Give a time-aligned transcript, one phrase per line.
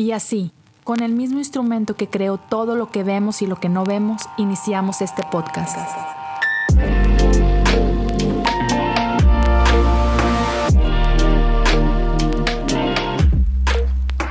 [0.00, 0.52] Y así,
[0.84, 4.22] con el mismo instrumento que creó todo lo que vemos y lo que no vemos,
[4.38, 5.76] iniciamos este podcast.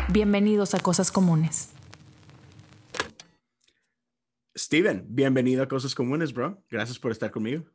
[0.07, 1.73] Bienvenidos a Cosas Comunes.
[4.57, 6.63] Steven, bienvenido a Cosas Comunes, bro.
[6.71, 7.65] Gracias por estar conmigo.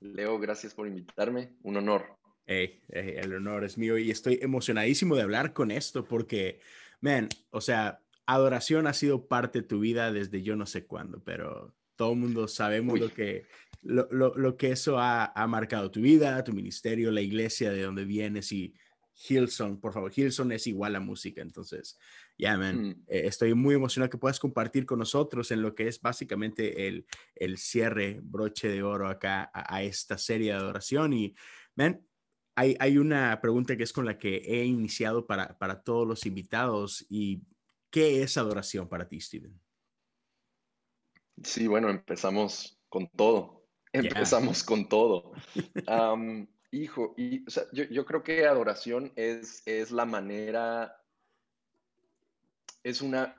[0.00, 1.52] Leo, gracias por invitarme.
[1.62, 2.22] Un honor.
[2.46, 6.60] Hey, el honor es mío y estoy emocionadísimo de hablar con esto porque,
[7.02, 11.22] man, o sea, adoración ha sido parte de tu vida desde yo no sé cuándo,
[11.22, 13.44] pero todo el mundo sabemos lo que,
[13.82, 17.82] lo, lo, lo, que eso ha, ha, marcado tu vida, tu ministerio, la iglesia de
[17.82, 18.74] donde vienes y
[19.28, 21.98] Hillsong, por favor, Hillsong es igual a música, entonces,
[22.38, 22.90] ya, yeah, man, mm.
[23.08, 27.04] eh, estoy muy emocionado que puedas compartir con nosotros en lo que es básicamente el,
[27.34, 31.34] el cierre, broche de oro acá a, a esta serie de adoración y,
[31.74, 32.00] man,
[32.54, 36.26] hay, hay, una pregunta que es con la que he iniciado para, para todos los
[36.26, 37.42] invitados y
[37.90, 39.58] ¿qué es adoración para ti, Steven?
[41.42, 43.66] Sí, bueno, empezamos con todo.
[43.92, 44.66] Empezamos yeah.
[44.66, 45.32] con todo.
[45.86, 50.96] Um, hijo, y, o sea, yo, yo, creo que adoración es, es la manera,
[52.82, 53.36] es una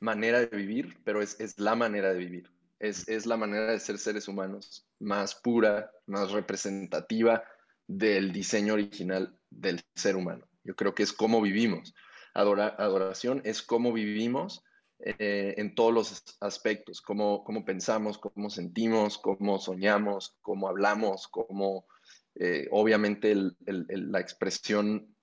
[0.00, 2.50] manera de vivir, pero es, es la manera de vivir.
[2.80, 7.42] Es, es la manera de ser seres humanos más pura, más representativa,
[7.88, 10.46] del diseño original del ser humano.
[10.62, 11.94] Yo creo que es cómo vivimos.
[12.34, 14.62] Adora, adoración es cómo vivimos
[15.00, 21.86] eh, en todos los aspectos, cómo, cómo, pensamos, cómo sentimos, cómo soñamos, cómo hablamos, cómo
[22.34, 23.34] eh, obviamente
[23.66, 25.14] la expresión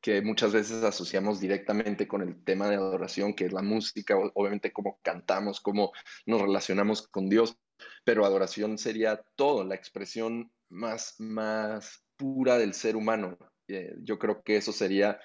[0.00, 4.72] que muchas veces asociamos directamente con el tema de adoración, que es la música, obviamente
[4.72, 5.92] cómo cantamos, cómo
[6.26, 7.56] nos relacionamos con Dios,
[8.04, 13.38] pero adoración sería todo, la expresión más, más pura del ser humano.
[13.68, 15.20] Eh, yo creo que eso sería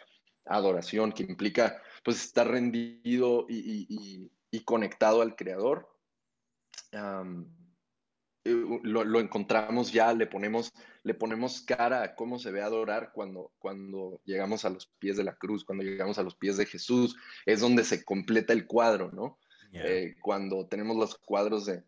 [0.45, 5.88] adoración, que implica pues estar rendido y, y, y conectado al Creador.
[6.94, 7.47] Um,
[8.44, 13.53] lo, lo, encontramos ya, le ponemos, le ponemos cara a cómo se ve adorar cuando,
[13.59, 17.16] cuando llegamos a los pies de la cruz, cuando llegamos a los pies de Jesús,
[17.46, 19.38] es donde se completa el cuadro, ¿no?
[19.72, 19.85] Yeah.
[19.85, 21.84] Eh, cuando tenemos los cuadros de,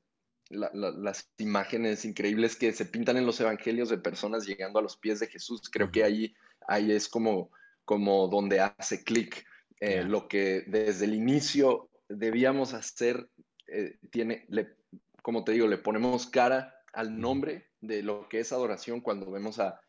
[0.50, 4.82] la, la, las imágenes increíbles que se pintan en los evangelios de personas llegando a
[4.82, 5.70] los pies de Jesús.
[5.70, 6.34] Creo que ahí,
[6.68, 7.52] ahí es como,
[7.86, 9.46] como donde hace clic.
[9.80, 10.04] Eh, yeah.
[10.04, 13.30] Lo que desde el inicio debíamos hacer,
[13.68, 14.76] eh, tiene, le,
[15.22, 19.60] como te digo, le ponemos cara al nombre de lo que es adoración cuando vemos
[19.60, 19.82] a,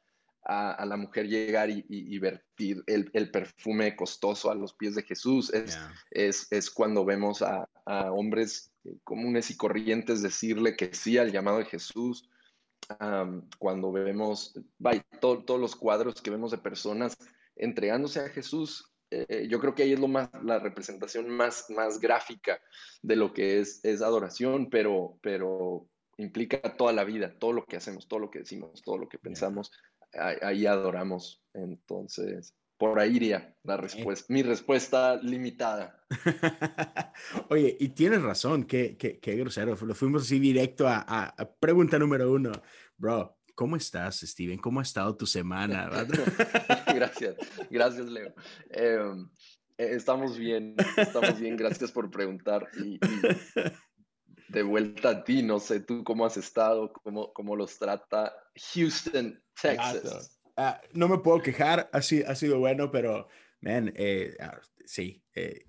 [0.45, 4.75] a, a la mujer llegar y, y, y vertir el, el, perfume costoso a los
[4.75, 5.53] pies de Jesús.
[5.53, 5.95] Es, yeah.
[6.11, 11.59] es, es cuando vemos a, a hombres comunes y corrientes decirle que sí al llamado
[11.59, 12.29] de Jesús.
[13.01, 14.55] Um, cuando vemos
[15.21, 17.17] todo, todos los cuadros que vemos de personas
[17.57, 22.01] entregándose a Jesús, eh, yo creo que ahí es lo más, la representación más, más
[22.01, 22.61] gráfica
[23.03, 27.77] de lo que es, es adoración, pero, pero implica toda la vida, todo lo que
[27.77, 29.71] hacemos, todo lo que decimos, todo lo que pensamos,
[30.13, 31.43] ahí, ahí adoramos.
[31.53, 36.05] Entonces, por ahí iría la respuesta, mi respuesta limitada.
[37.51, 39.77] Oye, y tienes razón, qué, qué, qué grosero.
[39.81, 42.53] Lo fuimos así directo a, a, a, pregunta número uno.
[42.97, 44.59] Bro, ¿cómo estás, Steven?
[44.59, 45.89] ¿Cómo ha estado tu semana?
[46.95, 47.37] gracias,
[47.71, 48.35] gracias, Leo.
[48.71, 49.01] Eh,
[49.79, 51.57] estamos bien, estamos bien.
[51.57, 52.69] Gracias por preguntar.
[52.77, 53.01] Y, y,
[54.49, 58.35] de vuelta a ti, no sé tú cómo has estado, cómo, cómo los trata
[58.75, 60.34] Houston, Texas.
[60.57, 63.29] Uh, no me puedo quejar, ha sido, ha sido bueno, pero,
[63.61, 65.67] man, eh, uh, sí, eh,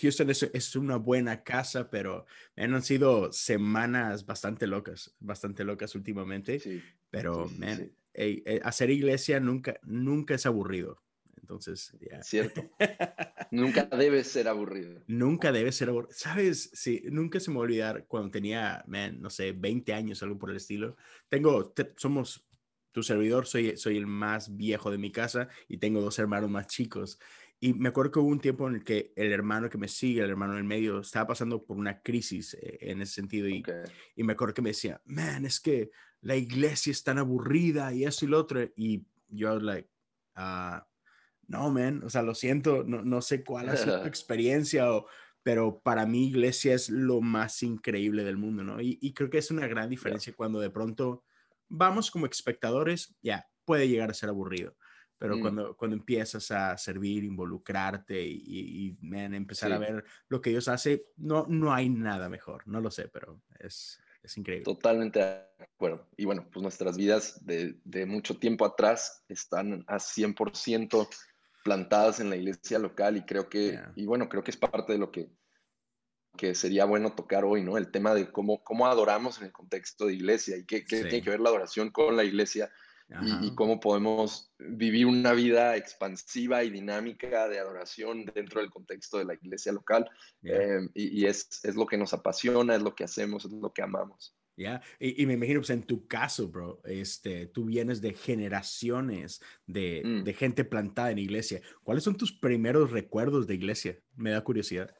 [0.00, 5.94] Houston es, es, una buena casa, pero man, han sido semanas bastante locas, bastante locas
[5.94, 7.92] últimamente, sí, pero, sí, man, sí.
[8.16, 11.02] Eh, hacer iglesia nunca, nunca es aburrido.
[11.40, 12.22] Entonces, yeah.
[12.22, 12.70] Cierto.
[13.50, 15.02] nunca debe ser aburrido.
[15.08, 16.14] Nunca debe ser aburrido.
[16.16, 16.70] ¿Sabes?
[16.72, 20.38] Sí, nunca se me va a olvidar cuando tenía, man, no sé, 20 años, algo
[20.38, 20.96] por el estilo.
[21.28, 22.46] Tengo, te, somos
[22.94, 26.68] tu servidor, soy, soy el más viejo de mi casa y tengo dos hermanos más
[26.68, 27.18] chicos.
[27.58, 30.22] Y me acuerdo que hubo un tiempo en el que el hermano que me sigue,
[30.22, 33.48] el hermano del medio, estaba pasando por una crisis eh, en ese sentido.
[33.48, 33.82] Y, okay.
[34.14, 38.04] y me acuerdo que me decía, man, es que la iglesia es tan aburrida y
[38.04, 38.60] eso y lo otro.
[38.76, 39.90] Y yo, like,
[40.36, 40.78] uh,
[41.48, 45.08] no, man, o sea, lo siento, no, no sé cuál ha sido tu experiencia, o,
[45.42, 48.80] pero para mí iglesia es lo más increíble del mundo, ¿no?
[48.80, 50.36] Y, y creo que es una gran diferencia yeah.
[50.36, 51.24] cuando de pronto
[51.76, 54.76] vamos como espectadores, ya, puede llegar a ser aburrido.
[55.18, 55.40] Pero mm.
[55.40, 59.74] cuando, cuando empiezas a servir, involucrarte y, y man, empezar sí.
[59.74, 62.66] a ver lo que Dios hace, no, no hay nada mejor.
[62.66, 64.64] No lo sé, pero es, es increíble.
[64.64, 66.08] Totalmente de acuerdo.
[66.16, 71.08] Y bueno, pues nuestras vidas de, de mucho tiempo atrás están a 100%
[71.64, 74.98] plantadas en la iglesia local y creo que, y bueno, creo que es parte de
[74.98, 75.30] lo que,
[76.36, 77.76] que sería bueno tocar hoy, ¿no?
[77.76, 81.22] El tema de cómo, cómo adoramos en el contexto de iglesia y qué, qué tiene
[81.22, 82.70] que ver la adoración con la iglesia
[83.42, 89.26] y, cómo podemos vivir una vida expansiva y dinámica de adoración dentro del contexto de
[89.26, 90.08] la iglesia local.
[90.42, 93.82] Eh, y, es, es, lo que nos apasiona, es lo que hacemos, es lo que
[93.82, 94.34] amamos.
[94.56, 100.02] Ya, y, me imagino, pues en tu caso, bro, este, tú vienes de generaciones de,
[100.04, 100.24] mm.
[100.24, 101.60] de gente plantada en iglesia.
[101.82, 103.98] ¿Cuáles son tus primeros recuerdos de iglesia?
[104.16, 104.94] Me da curiosidad.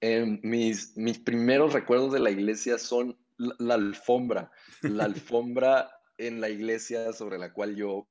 [0.00, 4.50] Em, mis, mis primeros recuerdos de la iglesia son la alfombra.
[4.82, 8.08] La alfombra en la iglesia sobre la cual yo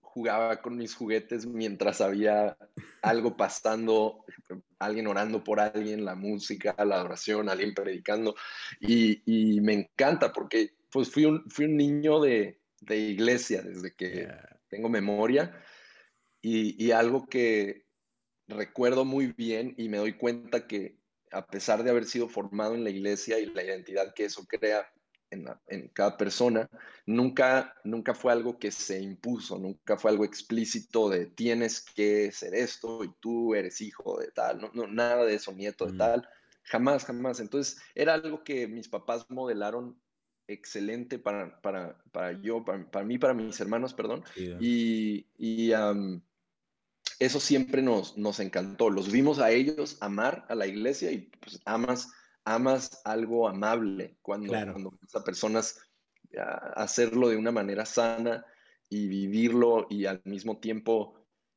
[0.00, 2.56] jugaba con mis juguetes mientras había
[3.00, 4.24] algo pasando,
[4.78, 8.34] alguien orando por alguien, la música, la adoración, alguien predicando.
[8.80, 12.58] Y, me encanta porque pues fui un, fui un niño de,
[12.88, 14.28] iglesia desde que
[14.68, 15.56] tengo memoria
[16.42, 17.86] y, y algo que
[18.48, 21.01] recuerdo muy bien y me doy cuenta que
[21.32, 24.86] a pesar de haber sido formado en la iglesia y la identidad que eso crea,
[25.66, 26.68] en, cada persona,
[27.06, 32.54] nunca, nunca fue algo que se impuso, nunca fue algo explícito de tienes que ser
[32.54, 35.98] esto y tú eres hijo de tal, no, nada de eso, nieto de mm.
[35.98, 36.28] tal,
[36.64, 37.40] jamás, jamás.
[37.40, 39.98] Entonces era algo que mis papás modelaron
[40.48, 45.72] excelente para, para, para yo, para, mí, para mis hermanos, perdón, y, y
[47.24, 48.90] eso siempre nos, nos encantó.
[48.90, 52.08] Los vimos a ellos amar a la iglesia y pues amas
[52.44, 55.80] amas algo amable cuando, cuando a personas
[56.38, 58.44] a hacerlo de una manera sana
[58.88, 61.14] y vivirlo y al mismo tiempo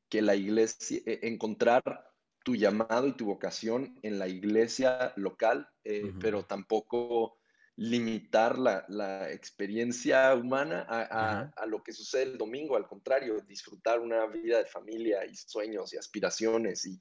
[0.08, 2.10] que la iglesia, e, encontrar
[2.44, 7.38] tu llamado y tu vocación en la iglesia local, eh, pero tampoco
[7.76, 14.58] limitar la, experiencia humana a, lo que sucede el domingo, al contrario, disfrutar una vida
[14.58, 16.98] de familia y sueños y aspiraciones y,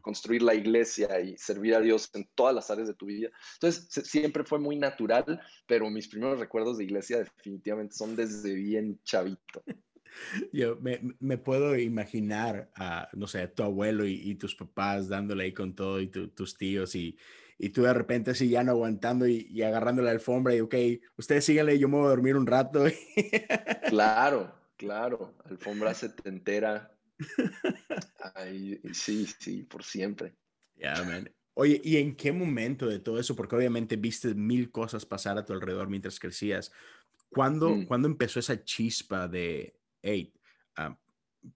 [0.00, 3.30] construir la iglesia y servir a Dios en todas las áreas de tu vida.
[3.54, 9.00] Entonces, siempre fue muy natural, pero mis primeros recuerdos de iglesia definitivamente son desde bien
[9.02, 9.64] chavito.
[10.52, 15.74] Yo me, puedo imaginar a, no sé, tu abuelo y, tus papás dándole ahí con
[15.74, 17.16] todo y tus tíos y,
[17.58, 20.74] y tú de repente así ya no aguantando y, agarrando la alfombra y, ok,
[21.16, 22.84] ustedes síganle, yo me voy a dormir un rato.
[23.88, 26.96] claro, claro, alfombra setentera.
[28.34, 30.34] Ay, sí, sí, por siempre.
[30.76, 31.30] Ya, man.
[31.54, 33.36] Oye, ¿y en qué momento de todo eso?
[33.36, 36.72] Porque obviamente viste mil cosas pasar a tu alrededor mientras crecías.
[37.28, 37.84] ¿Cuándo, mm.
[37.84, 40.32] ¿cuándo empezó esa chispa de, hey,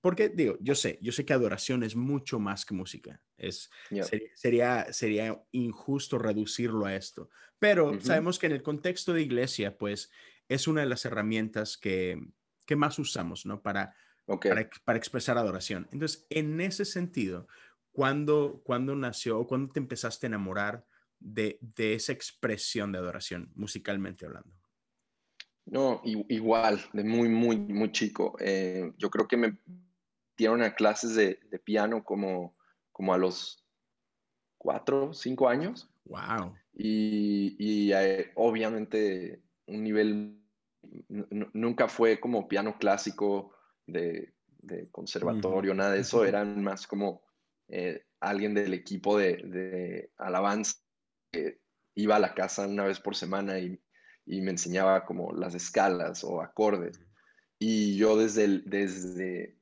[0.01, 3.21] porque digo, yo sé, yo sé que adoración es mucho más que música.
[3.37, 3.71] Es,
[4.35, 7.31] sería, sería, injusto reducirlo a esto.
[7.59, 10.11] Pero sabemos que en el contexto de iglesia, pues
[10.49, 12.21] es una de las herramientas que,
[12.65, 13.63] que más usamos, ¿no?
[13.63, 13.95] Para,
[14.27, 15.89] para, para, expresar adoración.
[15.93, 17.47] Entonces, en ese sentido,
[17.93, 20.87] ¿cuándo, cuando nació o cuándo te empezaste a enamorar
[21.19, 24.53] de, de esa expresión de adoración, musicalmente hablando?
[25.67, 28.37] No, igual, de muy, muy, muy chico.
[28.39, 29.59] Eh, yo creo que me
[30.37, 32.57] dieron a clases de, piano como,
[32.93, 33.65] como a los
[34.59, 35.91] cuatro, cinco años.
[36.05, 36.55] Wow.
[36.73, 40.41] Y, eh, obviamente un nivel,
[41.53, 43.53] nunca fue como piano clásico
[43.87, 44.33] de,
[44.93, 47.23] conservatorio, nada de eso, eran más como
[47.69, 50.79] eh, alguien del equipo de, de alabanza
[51.33, 51.61] que
[51.95, 53.81] iba a la casa una vez por semana y
[54.27, 57.01] y me enseñaba como las escalas o acordes.
[57.59, 59.57] Y yo desde, desde,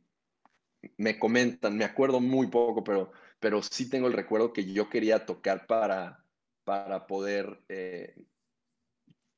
[0.96, 5.26] me comentan, me acuerdo muy poco, pero, pero sí tengo el recuerdo que yo quería
[5.26, 6.24] tocar para,
[6.64, 8.16] para poder eh,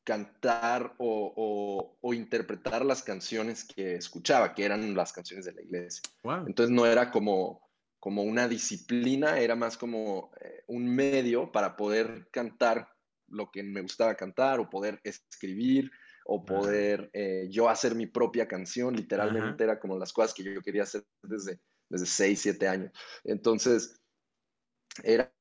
[0.05, 6.03] cantar o, o, interpretar las canciones que escuchaba, que eran las canciones de la iglesia.
[6.47, 7.69] Entonces no era como,
[7.99, 12.96] como una disciplina, era más como eh, un medio para poder cantar
[13.29, 15.91] lo que me gustaba cantar o poder escribir
[16.25, 20.61] o poder eh, yo hacer mi propia canción, literalmente era como las cosas que yo
[20.61, 22.93] quería hacer desde, desde 6, 7 años.
[23.23, 24.01] Entonces,
[25.05, 25.33] era,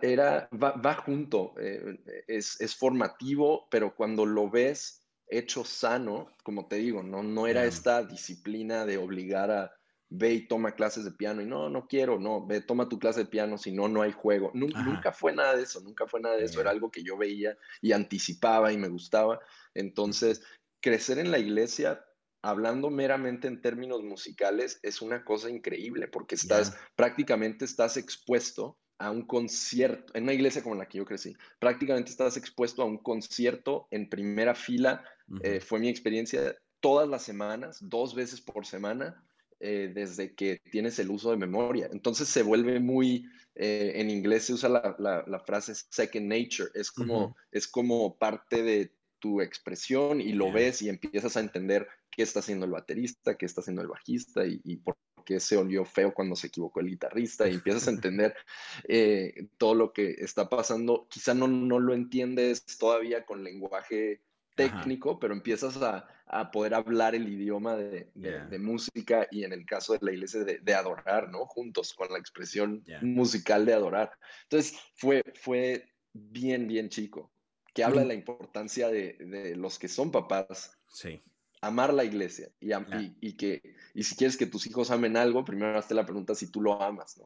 [0.00, 6.76] era va, junto, eh, es, es, formativo, pero cuando lo ves hecho sano, como te
[6.76, 9.72] digo, no, no era esta disciplina de obligar a,
[10.14, 13.20] ve y toma clases de piano y no, no quiero, no, ve, toma tu clase
[13.20, 14.50] de piano, si no, no hay juego.
[14.52, 17.56] Nunca, fue nada de eso, nunca fue nada de eso, era algo que yo veía
[17.80, 19.40] y anticipaba y me gustaba.
[19.74, 20.42] Entonces,
[20.80, 22.04] crecer en la iglesia,
[22.42, 29.10] hablando meramente en términos musicales, es una cosa increíble porque estás, prácticamente estás expuesto a
[29.10, 32.98] un concierto, en una iglesia como la que yo crecí, prácticamente estás expuesto a un
[32.98, 35.04] concierto en primera fila.
[35.42, 39.24] Eh, fue mi experiencia todas las semanas, dos veces por semana
[39.64, 41.88] eh, desde que tienes el uso de memoria.
[41.92, 47.36] Entonces se vuelve muy, eh, en inglés se usa la, frase second nature, es como,
[47.52, 52.40] es como parte de tu expresión y lo ves y empiezas a entender qué está
[52.40, 56.34] haciendo el baterista, qué está haciendo el bajista y, por qué se olió feo cuando
[56.34, 58.34] se equivocó el guitarrista y empiezas a entender
[58.88, 61.06] eh, todo lo que está pasando.
[61.08, 64.22] Quizá no, no lo entiendes todavía con lenguaje
[64.56, 66.06] técnico, pero empiezas a,
[66.50, 68.10] poder hablar el idioma de,
[68.58, 71.46] música y en el caso de la iglesia de, adorar, ¿no?
[71.46, 74.10] Juntos con la expresión musical de adorar.
[74.44, 77.32] Entonces fue, fue bien, bien chico,
[77.74, 80.78] que habla de la importancia de, los que son papás.
[80.88, 81.20] Sí.
[81.60, 82.72] Amar la iglesia y,
[83.20, 83.62] y, que,
[83.94, 86.82] y si quieres que tus hijos amen algo, primero hazte la pregunta si tú lo
[86.82, 87.24] amas, ¿no?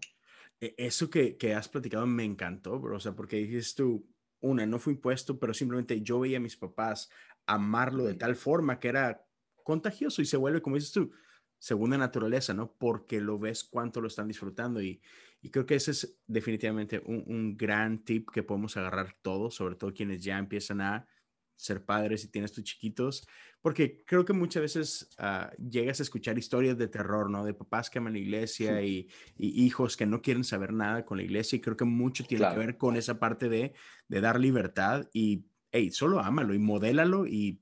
[0.60, 2.96] E, eso que, que has platicado me encantó, bro.
[2.96, 4.06] O sea, porque dices tú,
[4.40, 7.10] una, no fue impuesto, pero simplemente yo veía a mis papás
[7.46, 9.24] amarlo de tal forma que era
[9.62, 11.10] contagioso y se vuelve, como dices tú,
[11.58, 12.72] segunda naturaleza, ¿no?
[12.78, 15.00] Porque lo ves cuánto lo están disfrutando y,
[15.40, 19.76] y creo que ese es definitivamente un, un, gran tip que podemos agarrar todos, sobre
[19.76, 21.08] todo quienes ya empiezan a
[21.56, 23.26] ser padres y tienes tus chiquitos,
[23.62, 27.44] porque creo que muchas veces ah, llegas a escuchar historias de terror, ¿no?
[27.44, 31.24] De papás que aman la iglesia y, hijos que no quieren saber nada con la
[31.24, 33.72] iglesia y creo que mucho tiene que ver con esa parte de,
[34.08, 37.60] de, dar libertad y, hey, solo ámalo y modélalo y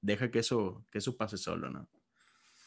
[0.00, 1.88] deja que eso, que eso pase solo, ¿no?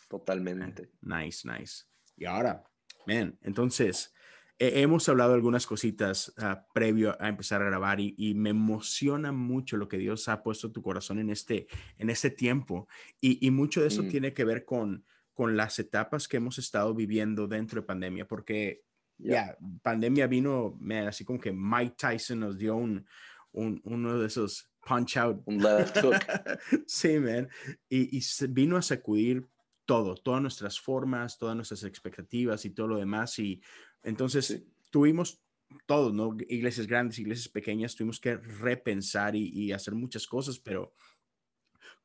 [0.08, 0.92] Totalmente.
[1.02, 1.84] Nice, nice.
[2.16, 2.64] Y ahora,
[3.06, 4.14] man, entonces,
[4.58, 9.88] hemos hablado algunas cositas ah, previo a empezar a grabar y, me emociona mucho lo
[9.88, 12.88] que Dios ha puesto en tu corazón en este, en este tiempo.
[13.20, 14.08] Y, mucho de eso mm.
[14.08, 18.84] tiene que ver con, con las etapas que hemos estado viviendo dentro de pandemia, porque
[19.18, 23.06] ya, pandemia vino, así como que Mike Tyson nos dio un,
[23.52, 25.42] un uno de esos punch out.
[25.46, 26.16] Un left hook.
[26.88, 27.50] sí, man.
[27.90, 29.48] Y, y vino a sacudir
[29.86, 33.38] todo, todas nuestras formas, todas nuestras expectativas y todo lo demás.
[33.40, 33.62] Y
[34.04, 35.42] entonces, tuvimos
[35.86, 36.38] todos, ¿no?
[36.48, 40.94] Iglesias grandes, iglesias pequeñas, tuvimos que repensar y, hacer muchas cosas, pero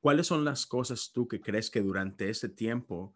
[0.01, 3.15] ¿cuáles son las cosas tú que crees que durante este tiempo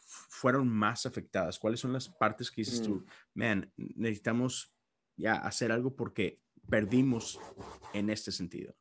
[0.00, 1.58] fueron más afectadas?
[1.58, 3.04] ¿Cuáles son las partes que dices tú, mm.
[3.34, 4.72] man, necesitamos
[5.16, 7.40] ya hacer algo porque perdimos
[7.92, 8.74] en este sentido?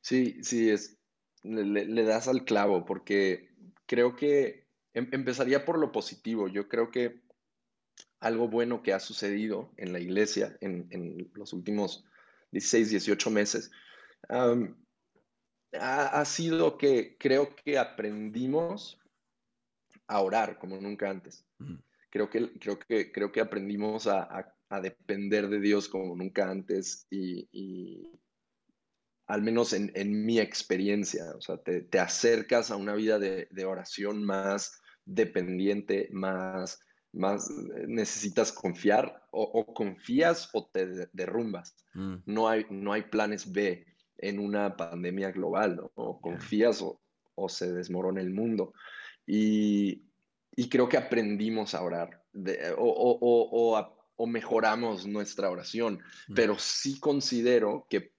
[0.00, 0.98] Sí, sí, es,
[1.42, 3.54] le das al clavo porque
[3.86, 6.48] creo que em, empezaría por lo positivo.
[6.48, 7.22] Yo creo que
[8.20, 12.04] algo bueno que ha sucedido en la iglesia en, los últimos
[12.52, 13.70] 16, 18 meses,
[15.72, 18.98] ha, sido que creo que aprendimos
[20.06, 21.44] a orar como nunca antes.
[22.08, 28.08] Creo que, creo que, creo que aprendimos a, depender de Dios como nunca antes y,
[29.26, 34.24] al menos en, mi experiencia, o sea, te, acercas a una vida de, de oración
[34.24, 36.80] más dependiente, más
[37.14, 41.76] más eh, necesitas confiar o, confías o te derrumbas.
[41.94, 42.14] Mm.
[42.26, 43.86] No, hay, no hay planes B
[44.18, 45.90] en una pandemia global, ¿no?
[45.94, 47.00] O confías o,
[47.48, 48.72] se desmorona el mundo.
[49.26, 50.04] Y,
[50.70, 52.22] creo que aprendimos a orar
[52.76, 53.76] o,
[54.18, 56.34] mejoramos nuestra oración, mm.
[56.34, 58.12] pero sí considero que,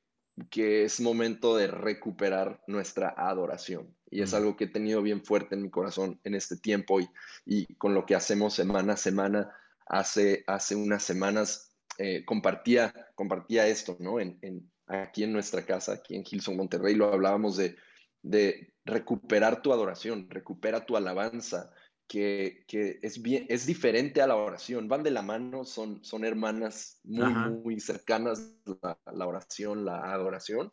[0.50, 3.96] que es momento de recuperar nuestra adoración.
[4.10, 7.10] Y es algo que he tenido bien fuerte en mi corazón en este tiempo y,
[7.46, 9.52] y con lo que hacemos semana a semana.
[9.88, 14.20] Hace, hace unas semanas eh, compartía, compartía esto, ¿no?
[14.20, 17.76] En, en, aquí en nuestra casa, aquí en Gilson, Monterrey, lo hablábamos de,
[18.22, 21.72] de recuperar tu adoración, recupera tu alabanza,
[22.08, 26.24] que, que, es, bien, es diferente a la oración, van de la mano, son, son
[26.24, 30.72] hermanas muy, muy cercanas, la, la, oración, la adoración,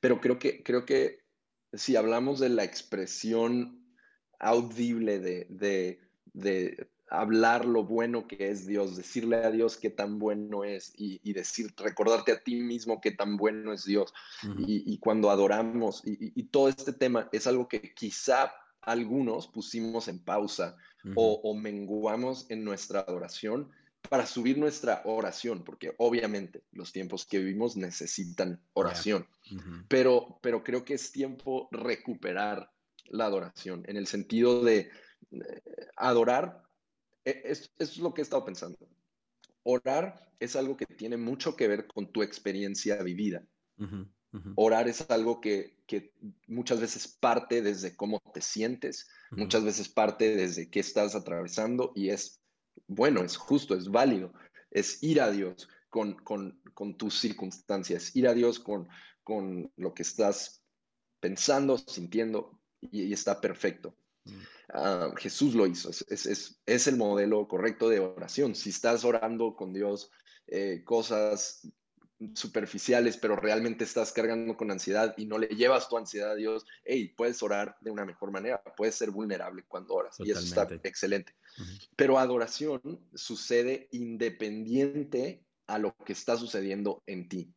[0.00, 1.24] pero creo que, creo que
[1.72, 3.84] si hablamos de la expresión
[4.38, 10.92] audible de, hablar lo bueno que es Dios, decirle a Dios qué tan bueno es
[10.96, 14.12] y, decir, recordarte a ti mismo qué tan bueno es Dios.
[14.58, 18.52] y, cuando adoramos y, todo este tema es algo que quizá
[18.84, 20.76] algunos pusimos en pausa
[21.14, 23.70] o, o, menguamos en nuestra adoración
[24.08, 29.26] para subir nuestra oración, porque obviamente los tiempos que vivimos necesitan oración,
[29.88, 32.70] pero, pero creo que es tiempo recuperar
[33.06, 34.90] la adoración, en el sentido de
[35.30, 35.62] eh,
[35.96, 36.62] adorar,
[37.24, 38.78] e, es, es lo que he estado pensando.
[39.62, 43.46] Orar es algo que tiene mucho que ver con tu experiencia vivida.
[44.56, 46.12] Orar es algo que, que,
[46.48, 52.10] muchas veces parte desde cómo te sientes, muchas veces parte desde qué estás atravesando y
[52.10, 52.40] es
[52.86, 54.32] bueno, es justo, es válido,
[54.70, 56.16] es ir a Dios con,
[56.96, 58.88] tus circunstancias, ir a Dios con,
[59.22, 60.62] con lo que estás
[61.20, 63.96] pensando, sintiendo, y, está perfecto.
[64.24, 64.40] Mm.
[64.72, 68.54] Ah, Jesús lo hizo, es, es, el modelo correcto de oración.
[68.54, 70.10] Si estás orando con Dios
[70.46, 71.68] eh, cosas
[72.34, 76.64] superficiales, pero realmente estás cargando con ansiedad y no le llevas tu ansiedad a Dios,
[76.84, 80.68] hey, puedes orar de una mejor manera, puedes ser vulnerable cuando oras y eso está
[80.84, 81.34] excelente.
[81.96, 82.80] Pero adoración
[83.14, 87.52] sucede independiente a lo que está sucediendo en ti.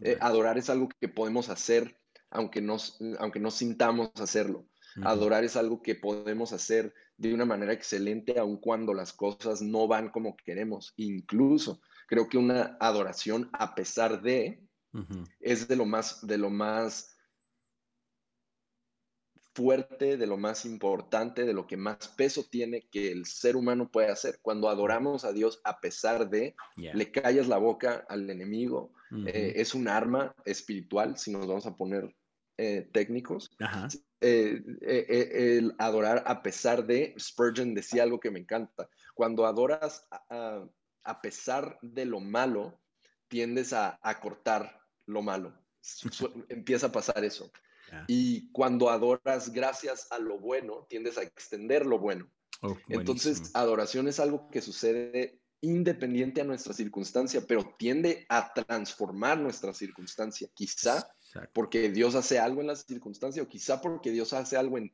[0.00, 1.96] Eh, adorar es algo que podemos hacer
[2.32, 2.78] aunque no,
[3.18, 4.66] aunque no sintamos hacerlo.
[5.02, 9.86] Adorar es algo que podemos hacer de una manera excelente aun cuando las cosas no
[9.86, 10.92] van como queremos.
[10.96, 14.62] Incluso creo que una adoración a pesar de
[15.40, 17.16] es de lo más de lo más
[19.54, 23.90] fuerte, de lo más importante, de lo que más peso tiene que el ser humano
[23.90, 24.38] puede hacer.
[24.42, 28.92] Cuando adoramos a Dios a pesar de, le callas la boca al enemigo,
[29.26, 32.14] eh, es un arma espiritual, si nos vamos a poner
[32.56, 33.50] eh, técnicos.
[34.24, 41.20] Eh, el adorar a pesar de, Spurgeon decía algo que me encanta, cuando adoras a,
[41.20, 42.80] pesar de lo malo,
[43.26, 45.52] tiendes a, cortar lo malo.
[46.48, 47.50] empieza a pasar eso.
[48.06, 52.30] Y cuando adoras gracias a lo bueno, tiendes a extender lo bueno.
[52.62, 59.38] Oh, Entonces, adoración es algo que sucede independiente a nuestra circunstancia, pero tiende a transformar
[59.38, 60.48] nuestra circunstancia.
[60.54, 61.08] Quizá
[61.52, 64.92] porque Dios hace algo en la circunstancia o quizá porque Dios hace algo en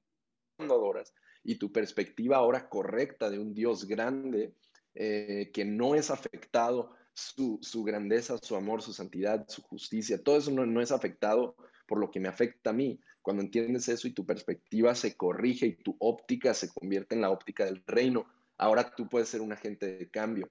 [0.56, 1.14] cuando adoras.
[1.44, 4.54] Y tu perspectiva ahora correcta de un Dios grande
[4.94, 10.50] eh, que no es afectado, su, grandeza, su amor, su santidad, su justicia, todo eso
[10.52, 13.00] no, no es afectado por lo que me afecta a mí.
[13.22, 17.30] Cuando entiendes eso y tu perspectiva se corrige y tu óptica se convierte en la
[17.30, 18.26] óptica del reino,
[18.56, 20.48] ahora tú puedes ser un agente de cambio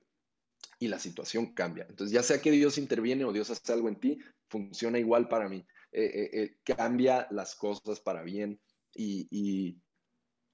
[0.79, 1.85] y la situación cambia.
[1.89, 5.49] Entonces, ya sea que Dios interviene o Dios hace algo en ti, funciona igual para
[5.49, 5.65] mí.
[5.91, 8.59] Eh, eh, eh, cambia las cosas para bien
[8.93, 9.81] y,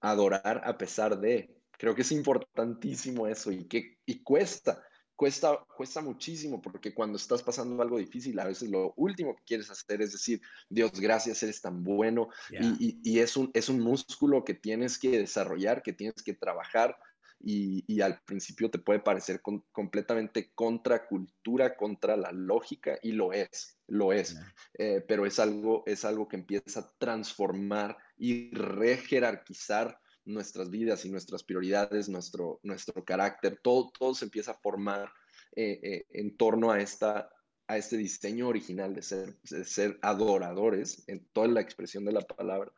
[0.01, 1.55] adorar a pesar de.
[1.77, 4.83] Creo que es importantísimo eso y que y cuesta
[5.15, 9.69] cuesta, cuesta muchísimo porque cuando estás pasando algo difícil, a veces lo último que quieres
[9.69, 12.29] hacer es decir, Dios, gracias, eres tan bueno.
[12.49, 16.97] Y, es, un, es un músculo que tienes que desarrollar, que tienes que trabajar.
[17.45, 23.77] Y, al principio te puede parecer completamente contra cultura, contra la lógica, y lo es,
[23.87, 24.37] lo es.
[24.75, 31.09] Eh, pero es algo, es algo que empieza a transformar y rejerarquizar nuestras vidas y
[31.09, 35.11] nuestras prioridades, nuestro, nuestro carácter, todo, todo se empieza a formar
[35.55, 37.29] eh, eh, en torno a, esta,
[37.67, 42.71] a este diseño original de ser, ser adoradores en toda la expresión de la palabra.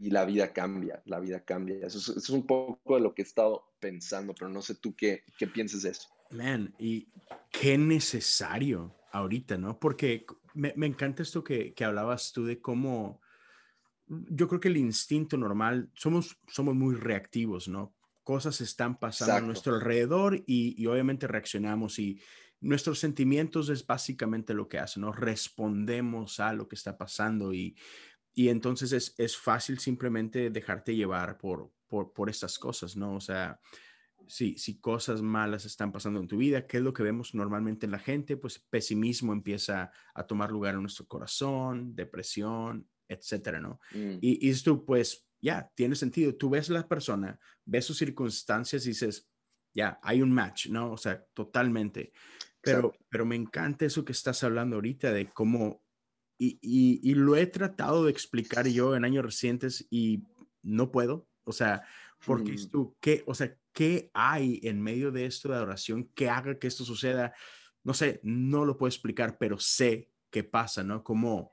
[0.00, 1.86] Y la vida cambia, la vida cambia.
[1.86, 5.22] Eso es, un poco de lo que he estado pensando, pero no sé tú qué,
[5.38, 6.08] qué pienses de eso.
[6.30, 7.08] Man, y
[7.52, 9.78] qué necesario ahorita, ¿no?
[9.78, 13.20] Porque me, me encanta esto que, que hablabas tú de cómo
[14.10, 17.94] yo creo que el instinto normal, somos, somos muy reactivos, ¿no?
[18.24, 22.20] Cosas están pasando a nuestro alrededor y, obviamente reaccionamos y
[22.60, 25.12] nuestros sentimientos es básicamente lo que hacen, ¿no?
[25.12, 27.76] Respondemos a lo que está pasando y,
[28.34, 33.16] y entonces es, es fácil simplemente dejarte llevar por, por, por estas cosas, ¿no?
[33.16, 33.60] O sea,
[34.26, 37.86] si, si cosas malas están pasando en tu vida, ¿qué es lo que vemos normalmente
[37.86, 38.36] en la gente?
[38.36, 43.80] Pues pesimismo empieza a tomar lugar en nuestro corazón, depresión, etcétera, ¿no?
[43.92, 44.18] Mm.
[44.20, 46.36] Y, y, esto, pues, ya, tiene sentido.
[46.36, 49.28] Tú ves a la persona, ves sus circunstancias y dices,
[49.74, 50.92] ya, hay un match, ¿no?
[50.92, 52.12] O sea, totalmente.
[52.60, 55.82] Pero, pero me encanta eso que estás hablando ahorita de cómo,
[56.42, 56.58] y,
[57.02, 60.22] y, lo he tratado de explicar yo en años recientes y
[60.62, 61.28] no puedo.
[61.44, 61.82] O sea,
[62.24, 62.70] porque mm.
[62.70, 66.66] tú, ¿qué, o sea, ¿qué hay en medio de esto de adoración que haga que
[66.66, 67.34] esto suceda?
[67.84, 71.04] No sé, no lo puedo explicar, pero sé qué pasa, ¿no?
[71.04, 71.52] Como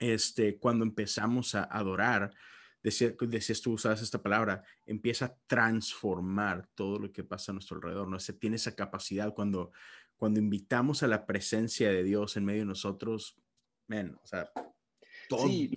[0.00, 2.32] este, cuando empezamos a adorar,
[2.82, 7.76] decía, decías tú, usabas esta palabra, empieza a transformar todo lo que pasa a nuestro
[7.76, 8.18] alrededor, ¿no?
[8.18, 9.70] Se tiene esa capacidad cuando,
[10.16, 13.36] cuando invitamos a la presencia de Dios en medio de nosotros,
[13.90, 14.50] o sea,
[15.28, 15.72] todo, sí,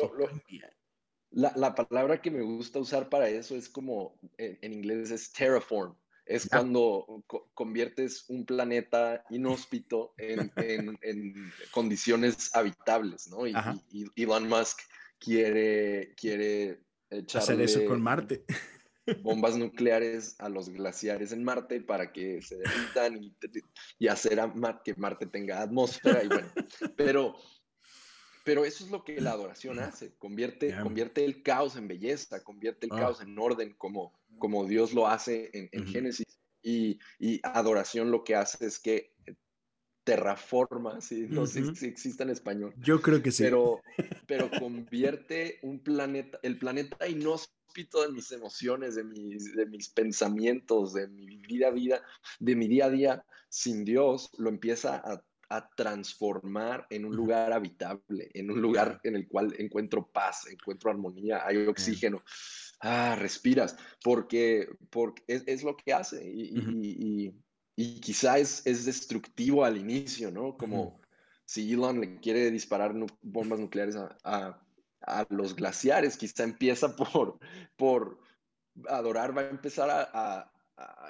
[1.31, 5.95] La, la, palabra que me gusta usar para eso es como, en inglés es terraform,
[6.25, 10.51] es cuando conviertes un planeta inhóspito en,
[11.71, 13.47] condiciones habitables, ¿no?
[13.47, 13.53] Y,
[14.15, 14.79] Elon Musk
[15.19, 16.83] quiere, quiere
[17.33, 18.45] hacer eso con Marte.
[19.23, 23.33] bombas nucleares a los glaciares en Marte para que se derritan
[23.99, 24.39] y, hacer
[24.85, 26.23] que Marte tenga atmósfera.
[26.23, 26.51] Y bueno,
[26.95, 27.35] pero,
[28.43, 32.87] pero eso es lo que la adoración hace, convierte, convierte el caos en belleza, convierte
[32.87, 32.99] el ah.
[32.99, 36.25] caos en orden, como, como Dios lo hace en, Génesis.
[36.63, 36.99] Y,
[37.43, 39.13] adoración lo que hace es que
[40.03, 41.27] terraforma, ¿sí?
[41.29, 42.73] no sé si existe en español.
[42.77, 43.43] Yo creo que sí.
[43.43, 43.81] Pero,
[44.27, 50.93] pero convierte un planeta, el planeta inhóspito de mis emociones, de mis, de mis pensamientos,
[50.93, 52.01] de mi vida vida,
[52.39, 57.51] de mi día a día sin Dios, lo empieza a, a transformar en un lugar
[57.51, 62.23] habitable, en un lugar en el cual encuentro paz, encuentro armonía, hay oxígeno.
[62.79, 67.35] Ah, respiras, porque, porque es, es lo que hace y, y,
[67.75, 70.57] y, quizá es, es, destructivo al inicio, ¿no?
[70.57, 70.99] Como
[71.45, 74.65] si Elon le quiere disparar bombas nucleares a, a,
[75.01, 77.37] a, los glaciares, quizá empieza por,
[77.75, 78.19] por
[78.87, 80.51] adorar, va a empezar a, a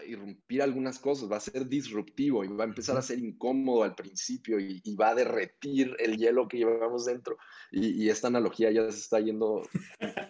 [0.08, 3.96] irrumpir algunas cosas, va a ser disruptivo y va a empezar a ser incómodo al
[3.96, 7.38] principio y, va a derretir el hielo que llevamos dentro.
[7.72, 9.64] Y, esta analogía ya se está yendo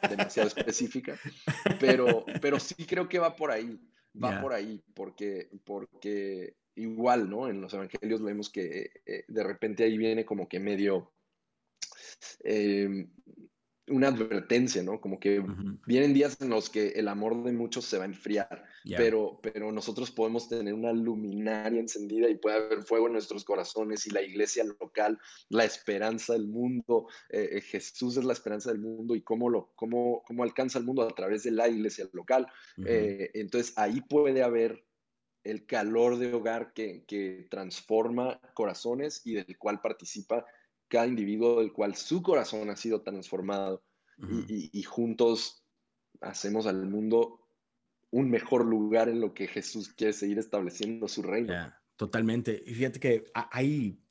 [0.10, 1.19] demasiado específica,
[1.80, 3.80] pero, pero sí creo que va por ahí,
[4.21, 7.47] va por ahí, porque, porque igual, ¿no?
[7.47, 11.13] En los evangelios vemos que eh, de repente ahí viene como que medio...
[12.43, 13.08] Eh,
[13.88, 15.02] una advertencia, ¿no?
[15.02, 15.44] Como que
[15.86, 19.72] vienen días en los que el amor de muchos se va a enfriar, pero, pero
[19.72, 24.22] nosotros podemos tener una luminaria encendida y puede haber fuego en nuestros corazones y la
[24.22, 29.22] iglesia local, la esperanza del mundo, eh, eh, Jesús es la esperanza del mundo y
[29.22, 32.48] cómo, lo, cómo, cómo alcanza el mundo a través de la iglesia local.
[32.86, 34.86] Eh, entonces ahí puede haber
[35.44, 40.46] el calor de hogar que, que transforma corazones y del cual participa
[40.91, 43.82] cada individuo del cual su corazón ha sido transformado
[44.47, 45.65] y, juntos
[46.19, 47.39] hacemos al mundo
[48.12, 51.54] un mejor lugar en lo que Jesús quiere seguir estableciendo su reino.
[51.95, 52.62] totalmente.
[52.67, 54.04] Y fíjate que hay,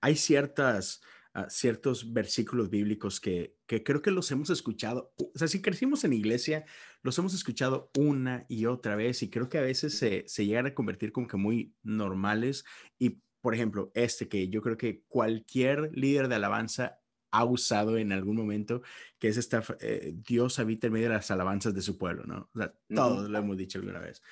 [0.00, 1.00] hay ciertas,
[1.32, 5.14] ah, ciertos versículos bíblicos que, que creo que los hemos escuchado.
[5.16, 6.66] O sea, si crecimos en iglesia,
[7.02, 10.66] los hemos escuchado una y otra vez y creo que a veces se, se llegan
[10.66, 12.64] a convertir como que muy normales
[12.98, 16.98] y por ejemplo, este que yo creo que cualquier líder de alabanza
[17.30, 18.82] ha usado en algún momento,
[19.18, 22.48] que es esta, eh, Dios habita en medio de las alabanzas de su pueblo, ¿no?
[22.54, 24.22] O sea, todos lo hemos dicho alguna vez.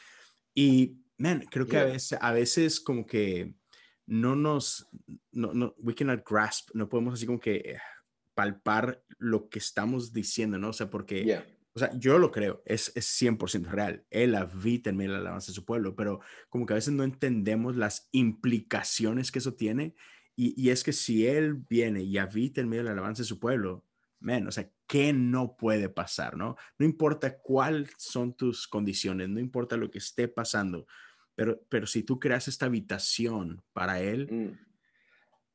[0.54, 3.54] Y, man, creo que a veces, a veces como que
[4.06, 4.88] no nos,
[5.32, 7.78] no, no, we cannot grasp, no podemos así como que eh,
[8.34, 10.70] palpar lo que estamos diciendo, ¿no?
[10.70, 11.44] O sea, porque
[11.76, 14.06] o sea, yo lo creo, es, es 100% real.
[14.08, 16.94] Él habita en medio de la alabanza de su pueblo, pero como que a veces
[16.94, 19.94] no entendemos las implicaciones que eso tiene.
[20.34, 23.28] Y, y es que si Él viene y habita en medio de la alabanza de
[23.28, 23.84] su pueblo,
[24.20, 26.56] men, o sea, ¿qué no puede pasar, no?
[26.78, 30.86] No importa cuáles son tus condiciones, no importa lo que esté pasando,
[31.34, 34.58] pero, pero si tú creas esta habitación para Él, mm.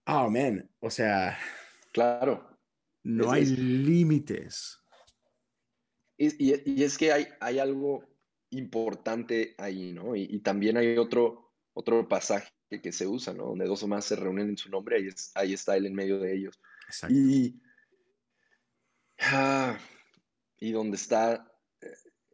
[0.06, 1.36] oh, man, o sea,
[1.92, 2.48] claro.
[3.04, 4.81] No hay límites.
[6.24, 8.08] Y, es que hay, hay algo
[8.52, 10.16] importante ahí, ¿no?
[10.16, 13.48] Y, también hay otro, otro pasaje que se usa, ¿no?
[13.48, 16.20] Donde dos o más se reúnen en su nombre, ahí, ahí está él en medio
[16.20, 16.62] de ellos.
[16.86, 17.16] Exacto.
[17.16, 17.60] Y,
[19.20, 19.80] ah,
[20.60, 21.88] y donde está eh,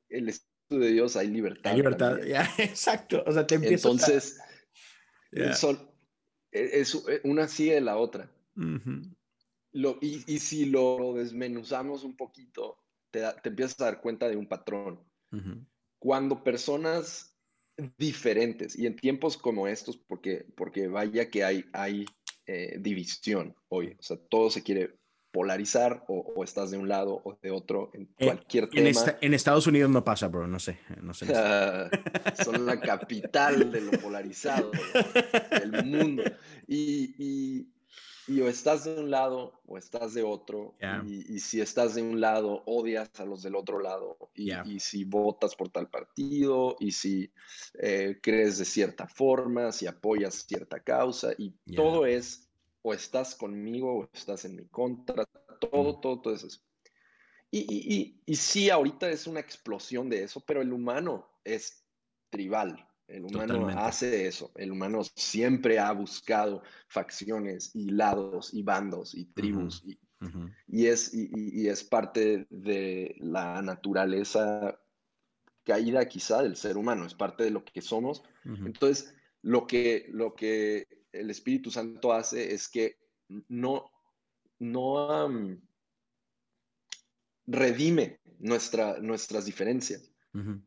[0.10, 1.72] el Espíritu de Dios hay libertad.
[1.72, 3.24] Hay libertad, ya, exacto.
[3.26, 4.48] O sea, te empieza Entonces, a...
[6.52, 8.30] E, es, e, una sigue la otra.
[9.72, 14.48] lo, y, y, si lo desmenuzamos un poquito, te, empiezas a dar cuenta de un
[14.48, 15.00] patrón.
[16.00, 17.36] Cuando personas
[17.98, 22.06] diferentes, y en tiempos como estos, porque, porque vaya que hay, hay
[22.46, 24.98] eh, división hoy, o sea, todo se quiere
[25.32, 28.90] polarizar o, estás de un lado o de otro en eh, cualquier tema.
[29.22, 30.80] En, Estados Unidos no pasa, bro, no sé.
[31.02, 31.26] No sé
[32.44, 34.72] son la capital de lo polarizado
[35.52, 36.24] del mundo.
[36.68, 37.68] y, y
[38.30, 40.76] o estás de un lado o estás de otro.
[41.06, 44.18] Y, si estás de un lado, odias a los del otro lado.
[44.34, 47.32] Y, y si votas por tal partido, y si
[47.80, 51.32] eh, crees de cierta forma, si apoyas cierta causa.
[51.38, 52.50] Y todo es
[52.82, 55.26] o estás conmigo o estás en mi contra.
[55.60, 56.02] Todo, mm.
[56.02, 56.48] todo, todo eso.
[57.50, 61.86] Y, y, y sí, ahorita es una explosión de eso, pero el humano es
[62.30, 62.88] tribal.
[63.08, 64.52] El humano hace eso.
[64.56, 69.84] El humano siempre ha buscado facciones y lados y bandos y tribus.
[70.68, 74.78] y, es, y, es parte de la naturaleza
[75.64, 77.06] caída quizá del ser humano.
[77.06, 78.24] Es parte de lo que somos.
[78.44, 82.98] Entonces, lo que, lo que el Espíritu Santo hace es que
[83.48, 83.90] no,
[84.60, 85.30] no
[87.46, 90.12] redime nuestra, nuestras diferencias.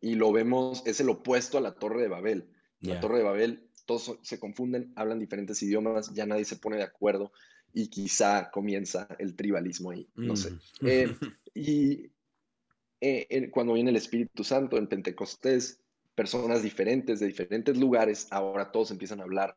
[0.01, 2.49] Y lo vemos, es el opuesto a la Torre de Babel.
[2.81, 6.83] La Torre de Babel, todos se confunden, hablan diferentes idiomas, ya nadie se pone de
[6.83, 7.33] acuerdo
[7.73, 10.53] y quizá comienza el tribalismo ahí, no sé.
[10.81, 10.87] Mm.
[10.87, 11.16] Eh,
[11.55, 12.11] y
[13.01, 15.81] eh, cuando viene el Espíritu Santo en Pentecostés,
[16.14, 19.57] personas diferentes de diferentes lugares, ahora todos empiezan a hablar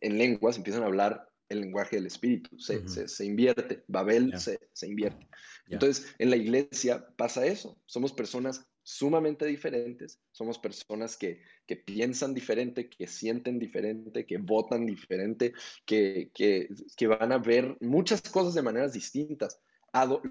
[0.00, 4.86] en lenguas, empiezan a hablar el lenguaje del espíritu, se, se, invierte, Babel se, se,
[4.86, 5.26] invierte.
[5.68, 12.32] Entonces, en la iglesia pasa eso, somos personas sumamente diferentes, somos personas que, que piensan
[12.32, 15.52] diferente, que sienten diferente, que votan diferente,
[15.84, 19.60] que, que, que van a ver muchas cosas de maneras distintas.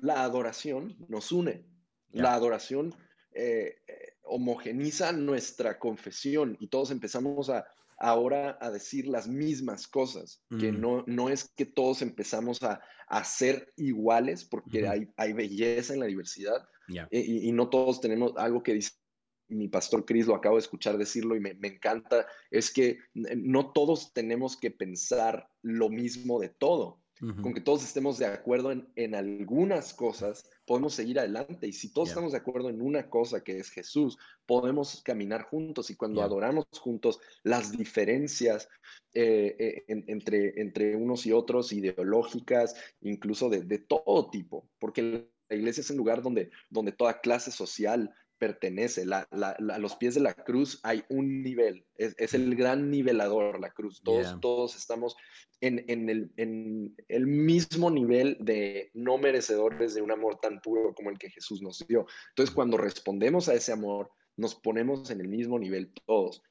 [0.02, 1.68] la adoración nos une,
[2.12, 2.96] la adoración
[3.32, 7.68] eh, eh, homogeniza nuestra confesión y todos empezamos a,
[8.00, 10.82] ahora a decir las mismas cosas, que mm.
[10.82, 16.00] no, no es que todos empezamos a, a ser iguales, porque hay, hay, belleza en
[16.00, 18.92] la diversidad, eh, y, no todos tenemos algo que dice
[19.50, 23.72] mi pastor Cris, lo acabo de escuchar decirlo y me, me, encanta, es que no
[23.72, 27.02] todos tenemos que pensar lo mismo de todo.
[27.42, 31.66] Con que todos estemos de acuerdo en, en, algunas cosas, podemos seguir adelante.
[31.66, 35.90] Y si todos estamos de acuerdo en una cosa que es Jesús, podemos caminar juntos.
[35.90, 38.70] Y cuando adoramos juntos, las diferencias
[39.14, 45.56] eh, eh, entre, entre unos y otros, ideológicas, incluso de, de, todo tipo, porque la
[45.56, 49.06] iglesia es un lugar donde, donde toda clase social pertenece.
[49.12, 54.02] a los pies de la cruz hay un nivel, es, el gran nivelador la cruz.
[54.04, 55.16] Todos, todos estamos
[55.62, 61.10] en, el, en, el, mismo nivel de no merecedores de un amor tan puro como
[61.10, 62.06] el que Jesús nos dio.
[62.30, 66.42] Entonces, cuando respondemos a ese amor, nos ponemos en el mismo nivel todos.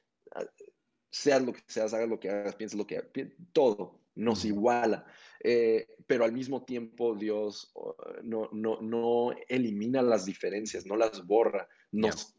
[1.09, 3.11] Seas lo que seas, hagas lo que hagas, pienses lo que hagas,
[3.53, 5.05] todo nos iguala.
[5.43, 11.25] Eh, pero al mismo tiempo Dios oh, no, no, no, elimina las diferencias, no las
[11.25, 11.67] borra.
[11.91, 12.35] Nos,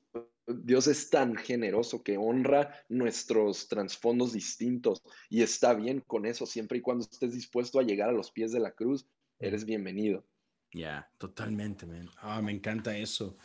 [0.46, 6.78] Dios es tan generoso que honra nuestros trasfondos distintos y está bien con eso, siempre
[6.78, 9.06] y cuando estés dispuesto a llegar a los pies de la cruz,
[9.38, 10.26] eres bienvenido.
[10.72, 12.10] Ya, totalmente, man.
[12.18, 13.36] Ah, me encanta eso.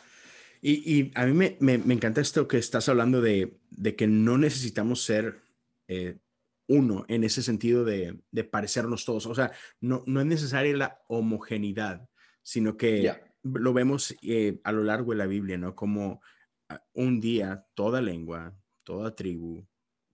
[0.61, 4.07] Y, y a mí me, me, me, encanta esto que estás hablando de, de que
[4.07, 5.41] no necesitamos ser
[5.87, 6.17] eh,
[6.73, 9.25] uno en ese sentido de, de, parecernos todos.
[9.27, 12.09] O sea, no, no es necesaria la homogeneidad,
[12.41, 15.75] sino que lo vemos eh, a lo largo de la Biblia, ¿no?
[15.75, 16.21] Como
[16.69, 19.65] ah, un día toda lengua, toda tribu,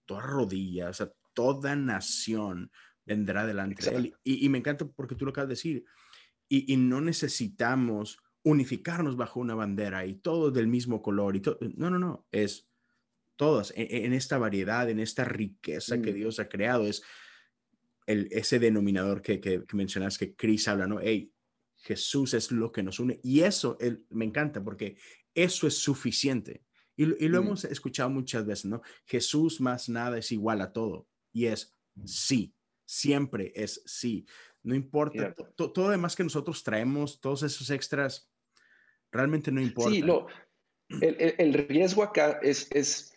[0.05, 2.71] toda rodilla, o sea, toda nación
[3.05, 4.15] vendrá delante de él.
[4.23, 5.85] Y, me encanta porque tú lo acabas de decir.
[6.49, 11.35] Y, y, no necesitamos unificarnos bajo una bandera y todo del mismo color.
[11.35, 11.57] Y todo.
[11.75, 12.27] No, no, no.
[12.31, 12.68] Es
[13.39, 16.15] todas, e, en, esta variedad, en esta riqueza que mm.
[16.15, 17.01] Dios ha creado, es
[18.05, 20.99] el, ese denominador que, que, mencionas que Chris habla, ¿no?
[21.01, 21.31] Hey,
[21.77, 23.21] Jesús es lo que nos une.
[23.23, 23.77] Y eso
[24.09, 24.97] me encanta porque
[25.33, 26.65] eso es suficiente.
[26.97, 27.45] Y, lo mm.
[27.45, 28.81] hemos escuchado muchas veces, ¿no?
[29.05, 31.07] Jesús más nada es igual a todo.
[31.31, 32.53] Y es sí,
[32.85, 34.25] siempre es sí.
[34.63, 38.29] No importa, todo lo demás que nosotros traemos, todos esos extras,
[39.13, 39.91] realmente no importa.
[39.91, 40.27] Sí, lo,
[40.89, 43.13] el, el, riesgo acá es, es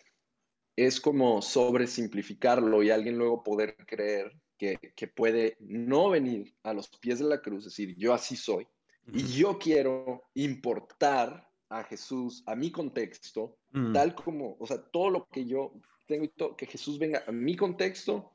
[0.75, 7.19] es como sobresimplificarlo y alguien luego poder creer que, puede no venir a los pies
[7.19, 8.65] de la cruz, decir, yo así soy,
[9.11, 13.91] y yo quiero importar a Jesús, a mi contexto, mm.
[13.91, 15.73] tal como, o sea, todo lo que yo
[16.07, 18.31] tengo, que Jesús venga a mi contexto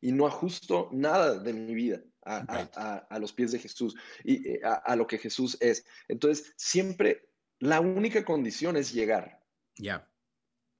[0.00, 4.94] y no ajusto nada de mi vida a, los pies de Jesús y eh, a,
[4.96, 5.84] lo que Jesús es.
[6.08, 9.42] Entonces, siempre la única condición es llegar.
[9.76, 10.08] Ya.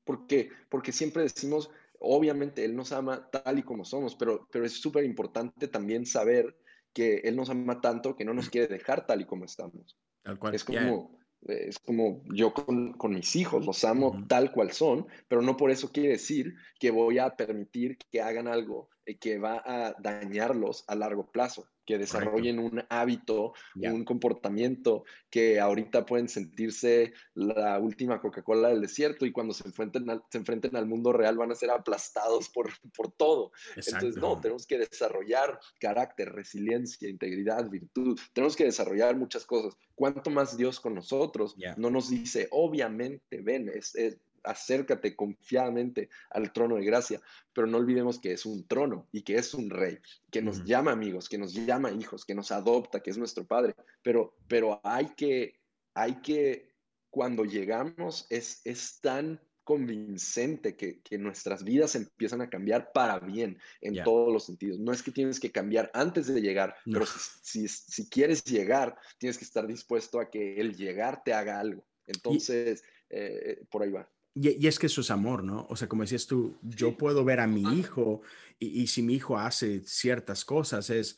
[0.04, 4.72] Porque, porque siempre decimos, obviamente Él nos ama tal y como somos, pero, pero es
[4.72, 6.56] súper importante también saber
[6.92, 9.98] que Él nos ama tanto que no nos quiere dejar tal y como estamos.
[10.22, 10.54] Tal cual.
[10.54, 15.42] Es como, es como yo con, con, mis hijos, los amo tal cual son, pero
[15.42, 19.62] no por eso quiere decir que voy a permitir que hagan algo eh, que va
[19.64, 27.12] a dañarlos a largo plazo que desarrollen un hábito, un comportamiento, que ahorita pueden sentirse
[27.34, 31.36] la última Coca-Cola del desierto y cuando se enfrenten, al, se enfrenten al mundo real
[31.36, 33.52] van a ser aplastados por, por todo.
[33.76, 38.18] Entonces, no, tenemos que desarrollar carácter, resiliencia, integridad, virtud.
[38.32, 39.76] Tenemos que desarrollar muchas cosas.
[39.94, 46.52] Cuanto más Dios con nosotros no nos dice, obviamente, ven, es, es acércate confiadamente al
[46.52, 47.20] trono de gracia,
[47.52, 49.98] pero no olvidemos que es un trono y que es un rey,
[50.30, 53.74] que nos llama amigos, que nos llama hijos, que nos adopta, que es nuestro padre,
[54.02, 55.60] pero, pero hay que,
[55.94, 56.74] hay que,
[57.10, 63.58] cuando llegamos, es, es tan convincente que, que, nuestras vidas empiezan a cambiar para bien
[63.80, 64.78] en todos los sentidos.
[64.78, 67.06] No es que tienes que cambiar antes de llegar, pero
[67.42, 71.84] si, si, quieres llegar, tienes que estar dispuesto a que el llegar te haga algo.
[72.06, 74.08] Entonces, eh, por ahí va.
[74.34, 75.66] Y, es que eso es amor, ¿no?
[75.70, 78.22] O sea, como decías tú, yo puedo ver a mi hijo
[78.58, 81.16] y, si mi hijo hace ciertas cosas es,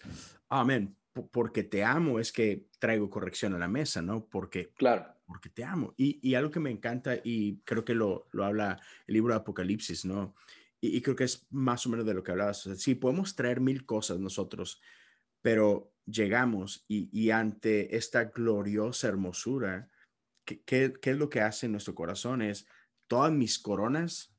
[0.49, 0.97] amén,
[1.31, 4.27] porque te amo es que traigo corrección a la mesa, ¿no?
[4.27, 5.07] Porque, claro.
[5.27, 5.95] porque te amo.
[5.97, 10.05] Y, algo que me encanta y creo que lo, lo habla el libro de Apocalipsis,
[10.05, 10.35] ¿no?
[10.81, 12.69] Y, creo que es más o menos de lo que hablabas.
[12.77, 14.83] sí, podemos traer mil cosas nosotros,
[15.41, 19.89] pero llegamos y, ante esta gloriosa hermosura,
[20.45, 22.43] ¿qué, ¿qué, es lo que hace en nuestro corazón?
[22.43, 22.67] Es
[23.07, 24.35] todas mis coronas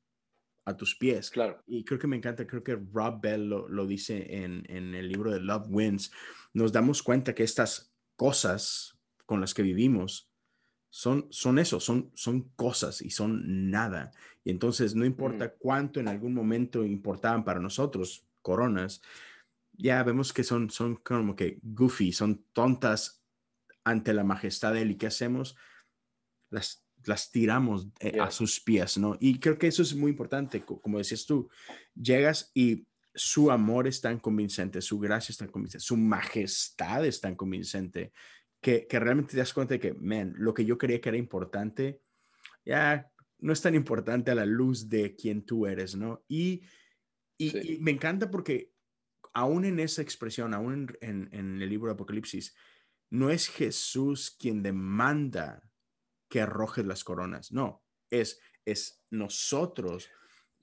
[0.65, 1.30] a tus pies.
[1.32, 1.63] Claro.
[1.65, 5.32] Y creo que me encanta, creo que Rob Bell lo, dice en, en, el libro
[5.32, 6.12] de Love Wins.
[6.53, 10.30] Nos damos cuenta que estas cosas con las que vivimos
[10.89, 14.12] son, son eso, son, son cosas y son nada.
[14.43, 19.01] Y entonces no importa cuánto en algún momento importaban para nosotros coronas,
[19.73, 23.21] ya vemos que son, son como que goofy, son tontas
[23.84, 24.91] ante la majestad de él.
[24.91, 25.56] ¿Y qué hacemos?
[26.49, 29.17] Las, las tiramos eh, a sus pies, ¿no?
[29.20, 31.50] Y creo que eso es muy importante, como decías tú,
[31.96, 37.20] llegas y su amor es tan convincente, su gracia es tan convincente, su majestad es
[37.20, 38.12] tan convincente,
[38.62, 41.17] que, que realmente te das cuenta de que, man, lo que yo creía que era
[41.17, 42.02] importante,
[42.65, 46.24] ya no es tan importante a la luz de quien tú eres, ¿no?
[46.28, 46.63] Y,
[47.38, 48.74] y, me encanta porque
[49.34, 52.56] aún en esa expresión, aún en, en, el libro de Apocalipsis,
[53.10, 55.66] no es Jesús quien demanda
[56.30, 60.10] que arrojes las coronas, no, es, es nosotros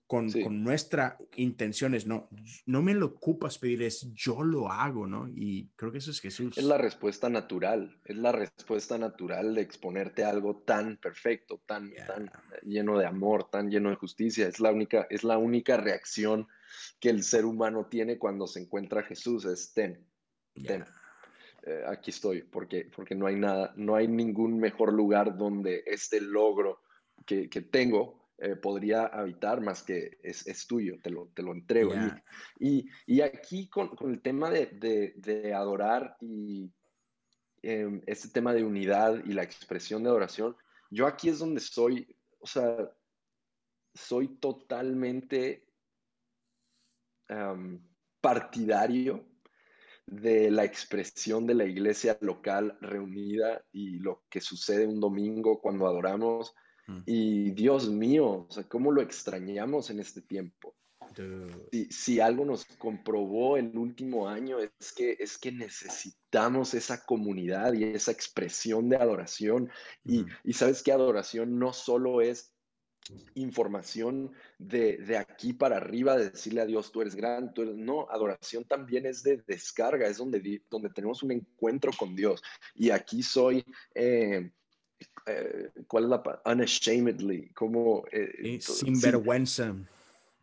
[0.06, 2.28] con, con nuestra intención es, no,
[2.66, 5.28] no me lo ocupas pedir, es yo lo hago, ¿no?
[5.28, 6.58] Y creo que eso es Jesús.
[6.58, 11.92] Es la respuesta natural, es la respuesta natural de exponerte a algo tan perfecto, tan,
[12.06, 12.30] tan
[12.62, 14.46] lleno de amor, tan lleno de justicia.
[14.46, 16.48] Es la única, es la única reacción
[17.00, 20.06] que el ser humano tiene cuando se encuentra a Jesús, es ten,
[20.66, 20.84] ten.
[21.66, 26.20] Eh, aquí estoy, porque, porque no hay nada, no hay ningún mejor lugar donde este
[26.20, 26.82] logro
[27.24, 31.52] que, que tengo eh, podría habitar más que es, es, tuyo, te lo, te lo
[31.52, 31.94] entrego.
[32.60, 36.70] Y, y, aquí con, con, el tema de, de, de adorar y
[37.62, 40.54] eh, este tema de unidad y la expresión de adoración,
[40.90, 42.76] yo aquí es donde soy, o sea,
[43.94, 45.64] soy totalmente
[48.20, 49.33] partidario
[50.06, 55.86] de la expresión de la iglesia local reunida y lo que sucede un domingo cuando
[55.86, 56.54] adoramos
[56.86, 57.02] Mm.
[57.06, 60.74] Y Dios mío, o sea, ¿cómo lo extrañamos en este tiempo?
[61.70, 67.74] Si, si, algo nos comprobó el último año es que, es que necesitamos esa comunidad
[67.74, 69.70] y esa expresión de adoración.
[70.02, 72.53] Y, y sabes que adoración no solo es
[73.34, 77.76] información de, de, aquí para arriba, de decirle a Dios, tú eres grande, tú eres...
[77.76, 82.42] no, adoración también es de descarga, es donde, donde tenemos un encuentro con Dios.
[82.74, 83.64] Y aquí soy...
[83.94, 84.50] Eh,
[85.26, 86.52] eh, ¿cuál es la palabra?
[86.52, 88.04] Unashamedly, como...
[88.10, 89.74] Eh, sin vergüenza.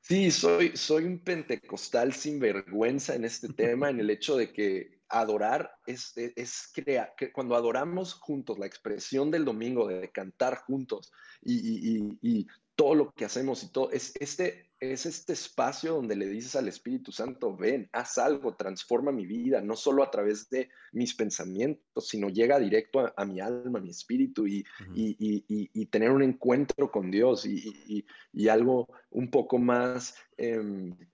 [0.01, 5.00] Sí, soy, soy un pentecostal sin vergüenza en este tema, en el hecho de que
[5.11, 11.11] adorar es, es, crear, que cuando adoramos juntos, la expresión del domingo de cantar juntos
[11.41, 16.15] y, y, y, todo lo que hacemos y todo, es este, es este espacio donde
[16.15, 20.49] le dices al Espíritu Santo, ven, haz algo, transforma mi vida, no solo a través
[20.49, 26.09] de mis pensamientos, sino llega directo a, mi alma, a mi espíritu y, y, tener
[26.09, 28.03] un encuentro con Dios y,
[28.49, 30.15] algo un poco más...
[30.37, 31.07] Em, eh,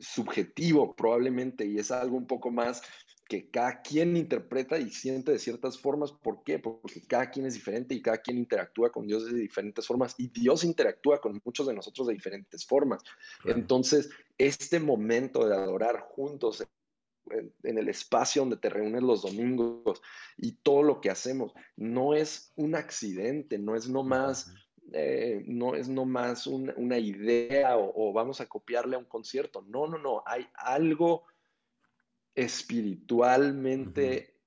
[0.00, 2.82] subjetivo probablemente y es algo un poco más
[3.30, 6.10] que cada quien interpreta y siente de ciertas formas.
[6.10, 6.58] ¿Por qué?
[6.58, 10.28] Porque cada quien es diferente y cada quien interactúa con Dios de diferentes formas y
[10.28, 13.04] Dios interactúa con muchos de nosotros de diferentes formas.
[13.44, 16.66] Entonces, este momento de adorar juntos
[17.30, 20.02] en, el espacio donde te reúnes los domingos
[20.36, 24.52] y todo lo que hacemos no es un accidente, no es nomás...
[24.92, 29.62] Eh, no es nomás una idea o, o vamos a copiarle a un concierto.
[29.62, 30.22] No, no, no.
[30.26, 31.24] Hay algo
[32.34, 34.39] espiritualmente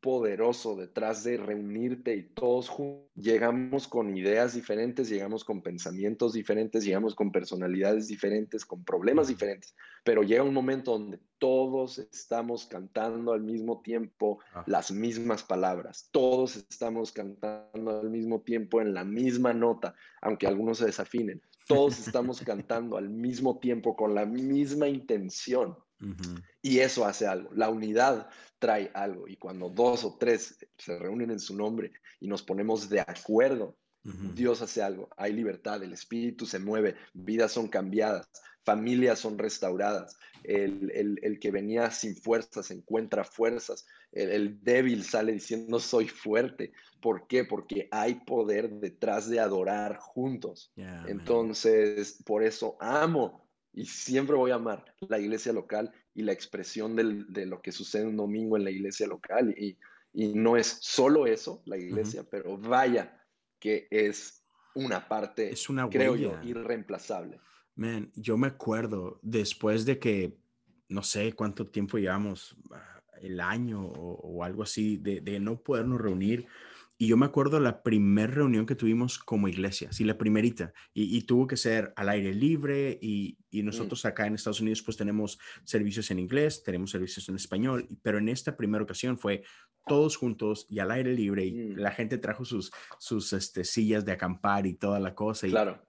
[0.00, 6.84] poderoso detrás de reunirte y todos juntos llegamos con ideas diferentes, llegamos con pensamientos diferentes,
[6.84, 13.32] llegamos con personalidades diferentes, con problemas diferentes, pero llega un momento donde todos estamos cantando
[13.32, 14.64] al mismo tiempo ah.
[14.66, 20.78] las mismas palabras, todos estamos cantando al mismo tiempo en la misma nota, aunque algunos
[20.78, 25.76] se desafinen, todos estamos cantando al mismo tiempo con la misma intención.
[26.62, 27.50] Y eso hace algo.
[27.54, 29.28] La unidad trae algo.
[29.28, 33.76] Y cuando dos o tres se reúnen en su nombre y nos ponemos de acuerdo,
[34.02, 35.10] Dios hace algo.
[35.16, 38.28] Hay libertad, el espíritu se mueve, vidas son cambiadas,
[38.64, 40.16] familias son restauradas.
[40.42, 43.86] El, que venía sin fuerzas encuentra fuerzas.
[44.12, 46.72] El, débil sale diciendo soy fuerte.
[47.02, 47.44] ¿Por qué?
[47.44, 50.72] Porque hay poder detrás de adorar juntos.
[51.06, 56.96] Entonces, por eso amo y siempre voy a amar la iglesia local y la expresión
[56.96, 59.54] de lo que sucede un domingo en la iglesia local.
[59.56, 59.78] Y,
[60.12, 63.16] no es solo eso, la iglesia, pero vaya
[63.60, 64.44] que es
[64.74, 67.38] una parte, es una creo yo, irreemplazable.
[67.76, 70.36] Man, yo me acuerdo después de que,
[70.88, 76.00] no sé cuánto tiempo llevamos, ah, el año o, algo así, de, de, no podernos
[76.00, 76.48] reunir.
[77.00, 81.22] Y yo me acuerdo la primera reunión que tuvimos como iglesia, sí, la primerita, y,
[81.22, 83.64] tuvo que ser al aire libre y, y, mm.
[83.64, 88.18] nosotros acá en Estados Unidos pues tenemos servicios en inglés, tenemos servicios en español, pero
[88.18, 89.42] en esta primera ocasión fue
[89.86, 91.78] todos juntos y al aire libre y mm.
[91.78, 95.46] la gente trajo sus, sus este, sillas de acampar y toda la cosa.
[95.46, 95.82] Y, claro.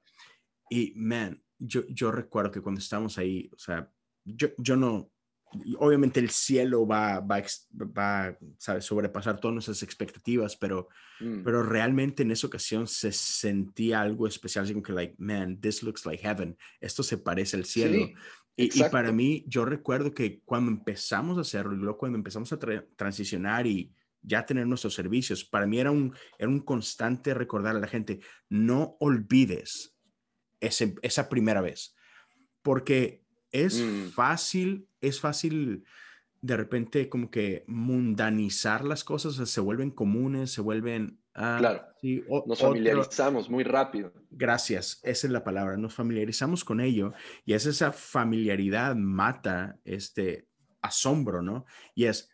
[0.70, 3.91] Y, man, yo, yo recuerdo que cuando estábamos ahí, o sea,
[4.24, 5.12] yo, yo no,
[5.79, 7.43] obviamente el cielo va, va,
[7.97, 8.37] va
[8.67, 10.87] a sobrepasar todas nuestras expectativas, pero,
[11.19, 11.43] mm.
[11.43, 15.83] pero realmente en esa ocasión se sentía algo especial, así como que, like, man, this
[15.83, 18.09] looks like heaven, esto se parece al cielo.
[18.55, 22.51] y, y, para mí, yo recuerdo que cuando empezamos a hacerlo, y luego cuando empezamos
[22.53, 22.59] a
[22.95, 23.91] transicionar y
[24.21, 28.19] ya tener nuestros servicios, para mí era un, era un constante recordar a la gente,
[28.49, 29.95] no olvides
[30.59, 31.95] ese, esa primera vez,
[32.61, 33.20] porque
[33.51, 34.09] es mm.
[34.09, 35.83] fácil, es fácil
[36.41, 41.19] de repente como que mundanizar las cosas, se vuelven comunes, se vuelven...
[41.33, 41.85] Ah, claro,
[42.45, 44.11] nos familiarizamos muy rápido.
[44.31, 47.13] Gracias, esa es la palabra, nos familiarizamos con ello
[47.45, 50.47] y es esa familiaridad mata este
[50.81, 51.65] asombro, ¿no?
[51.95, 52.29] Y es,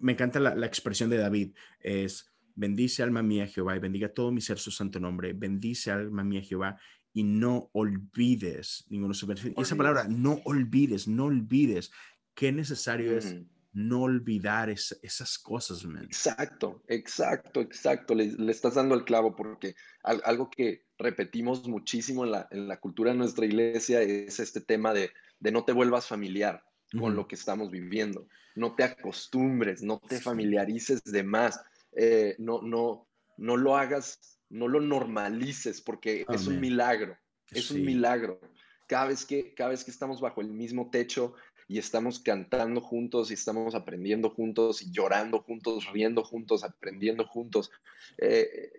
[0.00, 4.30] me, encanta la, la, expresión de David, es, bendice alma mía Jehová y bendiga todo
[4.30, 6.78] mi ser su santo nombre, bendice alma mía Jehová
[7.12, 11.90] y no olvides ninguno de Esa palabra, no olvides, no olvides.
[12.34, 13.34] Qué necesario es
[13.72, 18.14] no olvidar esas cosas, Exacto, exacto, exacto.
[18.14, 23.12] Le, estás dando el clavo porque algo que repetimos muchísimo en la, en la, cultura
[23.12, 26.64] de nuestra iglesia es este tema de, de no te vuelvas familiar
[26.98, 28.26] con lo que estamos viviendo.
[28.56, 31.60] No te acostumbres, no te familiarices de más.
[31.92, 33.06] Eh, no, no,
[33.36, 37.16] no lo hagas no lo normalices porque es un milagro,
[37.50, 38.40] es un milagro.
[38.86, 41.34] Cada vez, que, cada vez que estamos bajo el mismo techo
[41.66, 47.70] y estamos cantando juntos y estamos aprendiendo juntos y llorando juntos, riendo juntos, aprendiendo juntos,
[48.16, 48.70] eh,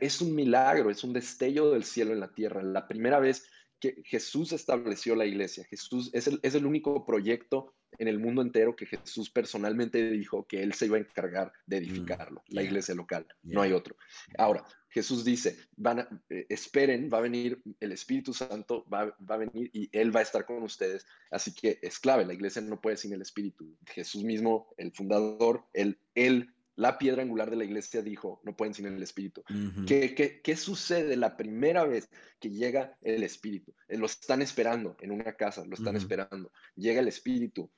[0.00, 2.62] es un milagro, es un destello del cielo en la tierra.
[2.62, 3.46] La primera vez
[3.78, 8.42] que Jesús estableció la iglesia, Jesús es el, es el único proyecto en el mundo
[8.42, 12.62] entero que Jesús personalmente dijo que él se iba a encargar de mm, edificarlo, la
[12.62, 13.96] iglesia local, no hay otro.
[14.38, 19.70] Ahora, Jesús dice, van eh, esperen, va a venir el Espíritu Santo, va, a venir
[19.72, 21.06] y Él va a estar con ustedes.
[21.30, 23.76] Así que es clave, la iglesia no puede sin el Espíritu.
[23.86, 28.72] Jesús mismo, el fundador, él, él la piedra angular de la iglesia dijo, no pueden
[28.72, 29.44] sin el Espíritu.
[29.86, 32.08] ¿Qué, qué, sucede la primera vez
[32.40, 33.74] que llega el Espíritu?
[33.86, 36.50] Eh, lo están esperando en una casa, lo están esperando.
[36.76, 37.70] Llega el Espíritu,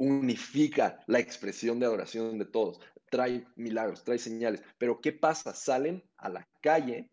[0.00, 2.80] unifica la expresión de adoración de todos,
[3.10, 4.62] trae milagros, trae señales.
[4.78, 5.54] Pero ¿qué pasa?
[5.54, 7.10] Salen a la calle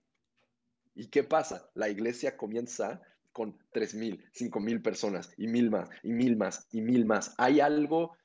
[0.95, 1.69] y ¿qué pasa?
[1.75, 3.01] La iglesia comienza
[3.33, 7.35] con 3.000, 5.000 personas y mil más, y mil más, y mil más.
[7.37, 8.15] Hay algo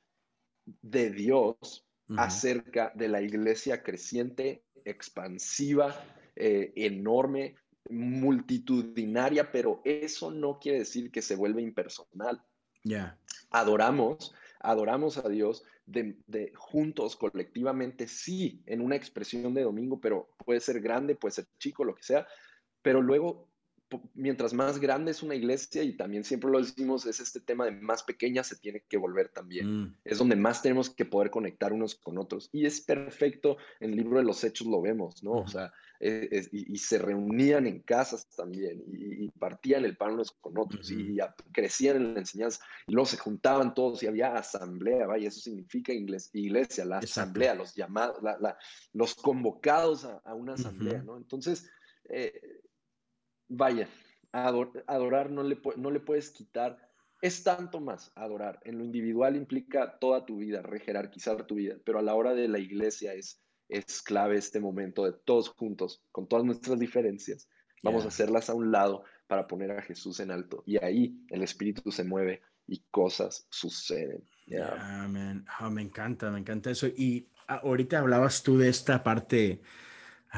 [0.81, 1.85] de Dios
[2.17, 5.95] acerca de la iglesia creciente, expansiva,
[6.37, 7.57] eh, enorme,
[7.91, 12.41] multitudinaria, pero eso no quiere decir que se vuelva impersonal.
[12.85, 13.19] Ya.
[13.51, 20.61] Adoramos adoramos a Dios de, juntos, colectivamente, sí, en una expresión de domingo, pero puede
[20.61, 22.27] ser grande, puede ser chico, lo que sea,
[22.83, 23.53] pero luego
[24.15, 27.73] mientras más grande es una iglesia, y también siempre lo decimos, es este tema de
[27.73, 29.83] más pequeña se tiene que volver también.
[29.83, 29.97] Mm.
[30.05, 32.49] Es donde más tenemos que poder conectar unos con otros.
[32.53, 35.33] Y es perfecto, en el libro de los hechos lo vemos, ¿no?
[35.33, 35.73] O sea,
[36.05, 41.19] e, y, se reunían en casas también, y, partían el pan unos con otros, y
[41.53, 45.93] crecían en la enseñanza, y luego se juntaban todos, y había asamblea, vaya, eso significa
[45.93, 48.19] iglesia, la asamblea, los llamados,
[48.93, 51.17] los convocados a, una asamblea, ¿no?
[51.17, 51.71] Entonces,
[52.09, 52.33] eh,
[53.49, 53.89] vaya,
[54.33, 56.91] adorar no le, no le puedes quitar.
[57.21, 58.59] Es tanto más adorar.
[58.65, 62.49] En lo individual implica toda tu vida, rejerarquizar tu vida, pero a la hora de
[62.49, 63.41] la iglesia es,
[63.73, 67.49] es clave este momento de todos juntos, con todas nuestras diferencias.
[67.83, 70.63] Vamos a hacerlas a un lado para poner a Jesús en alto.
[70.67, 74.23] Y ahí el Espíritu se mueve y cosas suceden.
[74.61, 75.09] Ah,
[75.71, 76.87] me encanta, me encanta eso.
[76.87, 79.61] Y ahorita hablabas tú de esta parte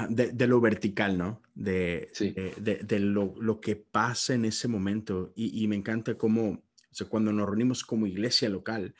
[0.09, 1.43] de, lo vertical, ¿no?
[1.55, 2.11] De,
[2.57, 5.33] de, lo, que pasa en ese momento.
[5.37, 8.95] Y, me encanta cómo, o sea, cuando nos reunimos como iglesia local,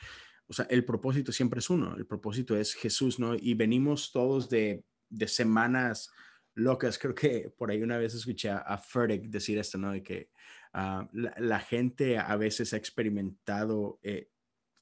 [0.47, 3.35] o sea, el propósito siempre es uno, el propósito es Jesús, ¿no?
[3.35, 4.83] Y venimos todos de,
[5.27, 6.11] semanas
[6.53, 6.97] locas.
[6.99, 9.91] Creo que por ahí una vez escuché a, a decir esto, ¿no?
[9.91, 10.29] De que
[10.73, 14.29] ah, la, gente a veces ha experimentado eh,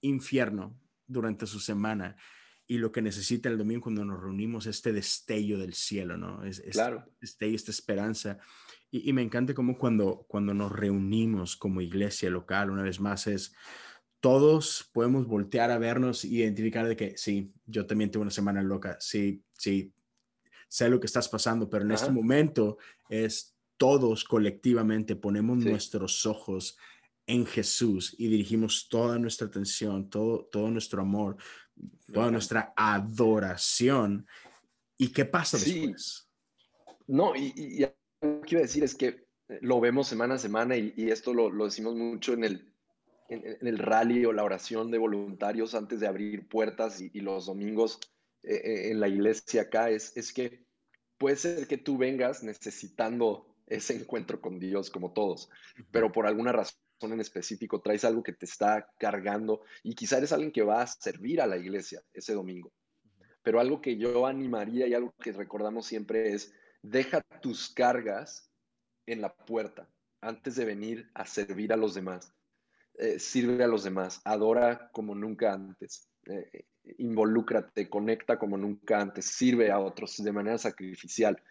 [0.02, 2.18] infierno durante su semana
[2.68, 6.44] y lo que necesita el domingo cuando nos reunimos, este destello del cielo, ¿no?
[6.44, 7.00] Es, claro.
[7.00, 8.40] Este destello, esta esperanza.
[8.90, 13.56] Y, me encanta como cuando, cuando nos reunimos como iglesia local, una vez más, es
[14.24, 18.64] todos podemos voltear a vernos y identificar de que sí, yo también tuve una semana
[18.64, 19.94] loca, sí, sí,
[20.70, 22.78] sé lo que estás pasando, pero en este momento
[23.10, 26.78] es todos colectivamente ponemos nuestros ojos
[27.28, 31.36] en Jesús y dirigimos toda nuestra atención, todo, todo nuestro amor,
[32.14, 34.26] toda nuestra adoración.
[34.98, 36.30] ¿Y qué pasa después?
[37.08, 37.86] No, y, y,
[38.22, 39.28] lo que a decir es que
[39.60, 42.73] lo vemos semana a semana y, esto lo, lo, decimos mucho en el,
[43.30, 48.00] en, el rally o la oración de voluntarios antes de abrir puertas y, los domingos
[48.44, 50.66] eh, eh, en la iglesia acá, es, es que
[51.18, 55.50] puede ser que tú vengas necesitando ese encuentro con Dios como todos,
[55.92, 60.32] pero por alguna razón en específico traes algo que te está cargando y quizá eres
[60.32, 62.72] alguien que va a servir a la iglesia ese domingo.
[63.42, 68.50] Pero algo que yo animaría y algo que recordamos siempre es, deja tus cargas
[69.06, 69.90] en la puerta
[70.22, 72.34] antes de venir a servir a los demás.
[72.96, 76.66] Eh, sirve a los demás, adora como nunca antes, eh,
[77.00, 81.42] involúcrate, conecta como nunca antes, sirve a otros de manera sacrificial.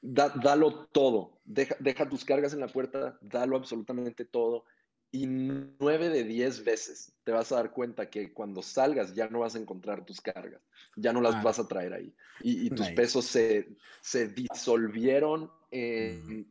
[0.00, 4.64] dalo todo, deja, deja tus cargas en la puerta, dalo absolutamente todo
[5.14, 9.40] y nueve de diez veces te vas a dar cuenta que cuando salgas ya no
[9.40, 10.62] vas a encontrar tus cargas,
[10.96, 11.42] ya no las ah.
[11.44, 12.14] vas a traer ahí.
[12.40, 16.46] Y, tus pesos se, se disolvieron en,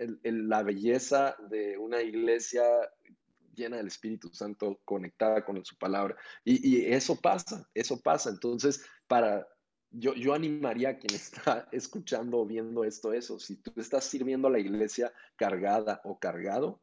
[0.47, 2.63] la belleza de una iglesia
[3.56, 6.16] llena del Espíritu Santo, conectada con su palabra.
[6.43, 8.30] Y, eso pasa, eso pasa.
[8.30, 9.47] Entonces, para,
[9.89, 13.39] yo, yo animaría a quien está escuchando o viendo esto, eso.
[13.39, 16.82] Si tú estás sirviendo a la iglesia cargada o cargado,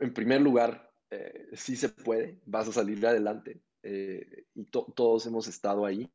[0.00, 3.60] en primer lugar, eh, sí se puede, vas a salir adelante.
[3.82, 6.10] Eh, y todos hemos estado ahí,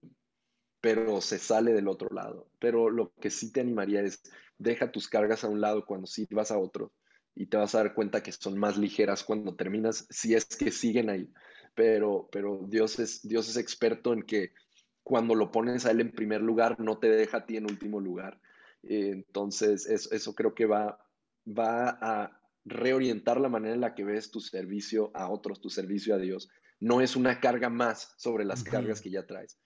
[0.81, 2.49] pero se sale del otro lado.
[2.59, 4.21] Pero lo que sí te animaría es,
[4.57, 6.93] deja tus cargas a un lado cuando sirvas a otro
[7.35, 10.71] y te vas a dar cuenta que son más ligeras cuando terminas, si es que
[10.71, 11.29] siguen ahí.
[11.75, 14.53] Pero, pero Dios, es, Dios es experto en que
[15.01, 17.99] cuando lo pones a Él en primer lugar, no te deja a ti en último
[17.99, 18.39] lugar.
[18.83, 20.99] Eh, entonces, eso creo que va,
[21.47, 26.15] va a reorientar la manera en la que ves tu servicio a otros, tu servicio
[26.15, 26.49] a Dios.
[26.79, 29.57] No es una carga más sobre las cargas que ya traes.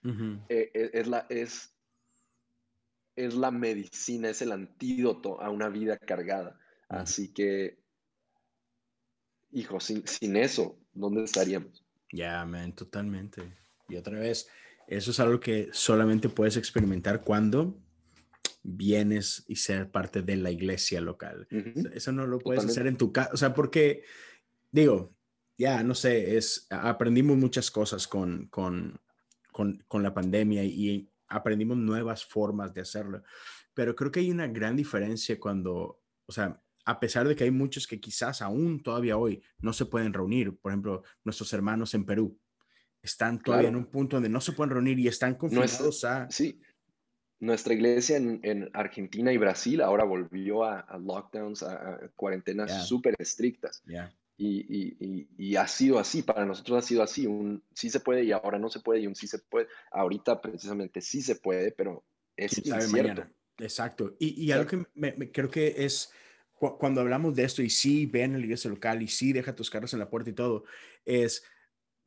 [0.48, 1.74] Eh, eh, es, la, es,
[3.16, 6.58] es la medicina, es el antídoto a una vida cargada.
[6.88, 7.78] Así que,
[9.50, 11.84] hijo, sin, sin eso, ¿dónde estaríamos?
[12.12, 13.42] Ya, man, totalmente.
[13.88, 14.48] Y otra vez,
[14.86, 17.78] eso es algo que solamente puedes experimentar cuando
[18.62, 21.46] vienes y ser parte de la iglesia local.
[21.92, 24.02] Eso no lo puedes hacer en tu casa, o sea, porque,
[24.70, 25.14] digo,
[25.56, 29.00] ya, no sé, es, aprendimos muchas cosas con, con,
[29.52, 33.22] con, con la pandemia y aprendimos nuevas formas de hacerlo,
[33.74, 37.50] pero creo que hay una gran diferencia cuando, o sea, a pesar de que hay
[37.50, 42.06] muchos que quizás aún todavía hoy no se pueden reunir, por ejemplo, nuestros hermanos en
[42.06, 42.40] Perú,
[43.02, 46.30] están todavía en un punto donde no se pueden reunir y están confinados a...
[46.30, 46.62] Sí,
[47.40, 53.82] nuestra iglesia en, Argentina y Brasil ahora volvió a, lockdowns, a, cuarentenas súper estrictas.
[54.38, 58.58] Y, ha sido así, para nosotros ha sido así, un sí se puede y ahora
[58.58, 59.68] no se puede y un sí se puede.
[59.92, 62.02] Ahorita precisamente sí se puede, pero
[62.34, 63.26] es incierto.
[63.58, 64.16] Exacto.
[64.18, 66.10] Y, algo que me, creo que es
[66.58, 69.92] cuando hablamos de esto y sí ven la iglesia local y sí deja tus carros
[69.92, 70.64] en la puerta y todo,
[71.04, 71.44] es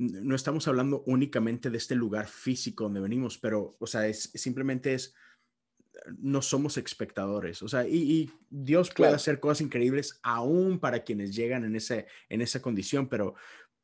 [0.01, 4.95] no estamos hablando únicamente de este lugar físico donde venimos, pero, o sea, es simplemente
[4.95, 5.13] es,
[6.17, 11.63] no somos espectadores, o sea, y, Dios puede hacer cosas increíbles aún para quienes llegan
[11.65, 13.35] en, ese, en esa condición, pero,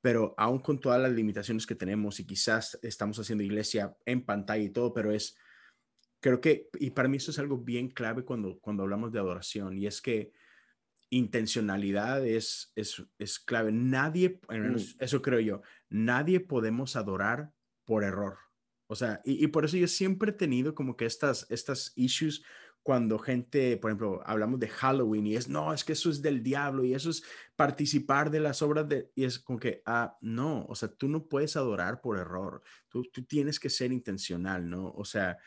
[0.01, 4.63] pero aún con todas las limitaciones que tenemos y quizás estamos haciendo iglesia en pantalla
[4.63, 5.37] y todo, pero es,
[6.19, 9.77] creo que, y para mí eso es algo bien clave cuando, cuando hablamos de adoración,
[9.77, 10.31] y es que
[11.09, 13.71] intencionalidad es, es, clave.
[13.71, 14.75] Nadie, mm.
[14.99, 17.51] eso creo yo, nadie podemos adorar
[17.85, 18.37] por error.
[18.87, 22.43] O sea, y, por eso yo siempre he tenido como que estas, estas issues
[22.83, 26.41] cuando gente, por ejemplo, hablamos de Halloween y es, no, es que eso es del
[26.41, 27.21] diablo y eso es
[27.57, 31.27] participar de las obras de, y es como que, ah, no, o sea, tú no
[31.27, 34.91] puedes adorar por error, tú, tú tienes que ser intencional, ¿no?
[34.91, 35.37] O sea,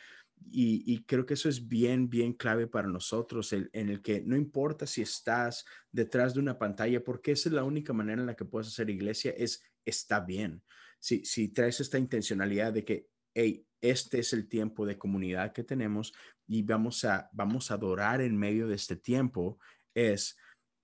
[0.52, 4.86] y, creo que eso es bien, bien clave para nosotros, en el que no importa
[4.86, 8.44] si estás detrás de una pantalla, porque esa es la única manera en la que
[8.44, 10.62] puedes hacer iglesia, es está bien.
[10.98, 15.64] Si, si traes esta intencionalidad de que, hey, este es el tiempo de comunidad que
[15.64, 16.12] tenemos
[16.46, 19.58] y vamos a, vamos a adorar en medio de este tiempo,
[19.94, 20.36] es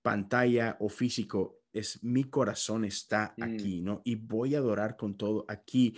[0.02, 3.42] pantalla o físico, es mi corazón está mm.
[3.42, 4.02] aquí, ¿no?
[4.04, 5.96] Y voy a adorar con todo aquí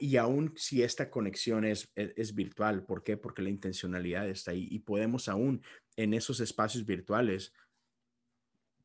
[0.00, 3.16] y aún si esta conexión es, e, es, virtual, ¿por qué?
[3.16, 5.62] Porque la intencionalidad está ahí y podemos aún
[5.96, 7.52] en esos espacios virtuales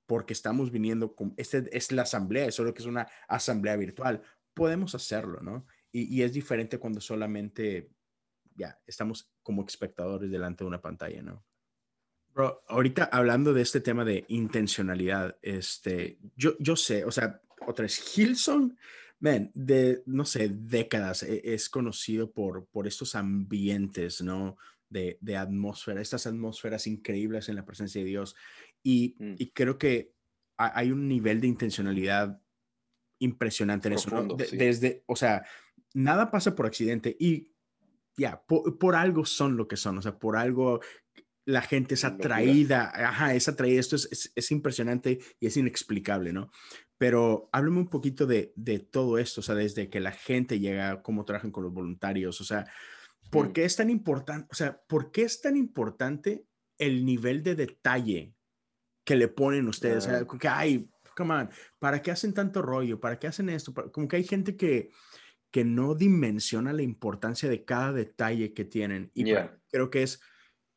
[0.05, 4.21] porque estamos viniendo con, este es la asamblea, solo que es una asamblea virtual,
[4.53, 5.65] podemos hacerlo, ¿no?
[5.91, 7.89] Y, y es diferente cuando solamente,
[8.55, 11.45] ya, estamos como espectadores delante de una pantalla, ¿no?
[12.33, 17.83] Bro, ahorita hablando de este tema de intencionalidad, este, yo, yo sé, o sea, otra
[17.83, 18.77] vez, Hilson,
[19.19, 24.57] man, de, no sé, décadas e, es conocido por, por estos ambientes, ¿no?
[24.89, 28.35] De, de, atmósfera, estas atmósferas increíbles en la presencia de Dios.
[28.83, 29.35] Y, mm.
[29.37, 30.13] y creo que
[30.57, 32.39] hay un nivel de intencionalidad
[33.19, 34.27] impresionante en eso.
[34.51, 35.45] Desde, o sea,
[35.93, 37.51] nada pasa por accidente y
[38.17, 40.81] ya, por, algo son lo que son, o sea, por algo
[41.45, 46.51] la gente es atraída, ajá, es atraída, esto es, es, impresionante y es inexplicable, ¿no?
[46.97, 51.01] Pero háblame un poquito de, de, todo esto, o sea, desde que la gente llega,
[51.01, 52.65] cómo trabajan con los voluntarios, o sea,
[53.31, 53.53] ¿por mm.
[53.53, 56.45] qué es tan importante, o sea, por qué es tan importante
[56.81, 58.33] el nivel de detalle
[59.03, 60.07] que le ponen ustedes.
[60.39, 62.99] que, ay, come on, ¿para qué hacen tanto rollo?
[62.99, 63.73] ¿Para qué hacen esto?
[63.91, 64.89] Como que hay gente que,
[65.51, 69.11] que no dimensiona la importancia de cada detalle que tienen.
[69.13, 69.25] Y
[69.69, 70.21] creo que es,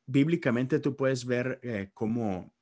[0.06, 2.52] bíblicamente tú puedes ver eh, cómo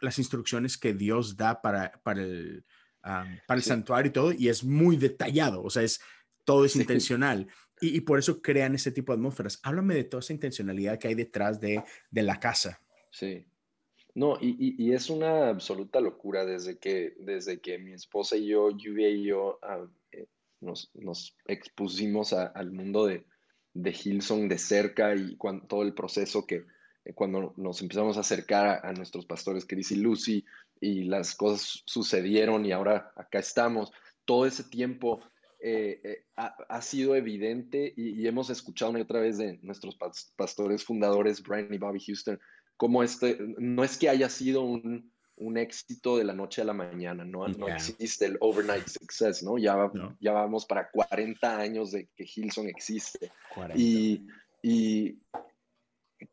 [0.00, 2.64] las instrucciones que Dios da para, para el,
[3.02, 6.00] para el santuario y todo, y es muy detallado, o sea, es,
[6.44, 7.48] todo es intencional.
[7.80, 9.58] Y, y, por eso crean ese tipo de atmósferas.
[9.62, 12.78] Háblame de toda esa intencionalidad que hay detrás de, de la casa.
[13.10, 13.46] Sí,
[14.14, 19.08] no, y, es una absoluta locura desde que, desde que mi esposa y yo, Lluvia
[19.08, 20.26] y yo, ah, eh,
[20.60, 20.90] nos,
[21.46, 23.24] expusimos al mundo de,
[23.72, 25.38] de Hillsong de cerca y
[25.68, 26.64] todo el proceso que
[27.14, 30.44] cuando nos empezamos a acercar a, nuestros pastores Chris y Lucy
[30.80, 33.92] y las cosas sucedieron y ahora acá estamos,
[34.24, 35.20] todo ese tiempo
[35.62, 39.98] eh, ha, sido evidente y, y, hemos escuchado una y otra vez de nuestros
[40.36, 42.40] pastores fundadores, Brian y Bobby Houston,
[42.76, 46.74] como este, no es que haya sido un, un éxito de la noche a la
[46.74, 49.58] mañana, no, no existe el overnight success, ¿no?
[49.58, 49.90] Ya,
[50.20, 53.32] ya vamos para 40 años de que Hilson existe.
[53.74, 54.26] Y,
[54.62, 55.18] y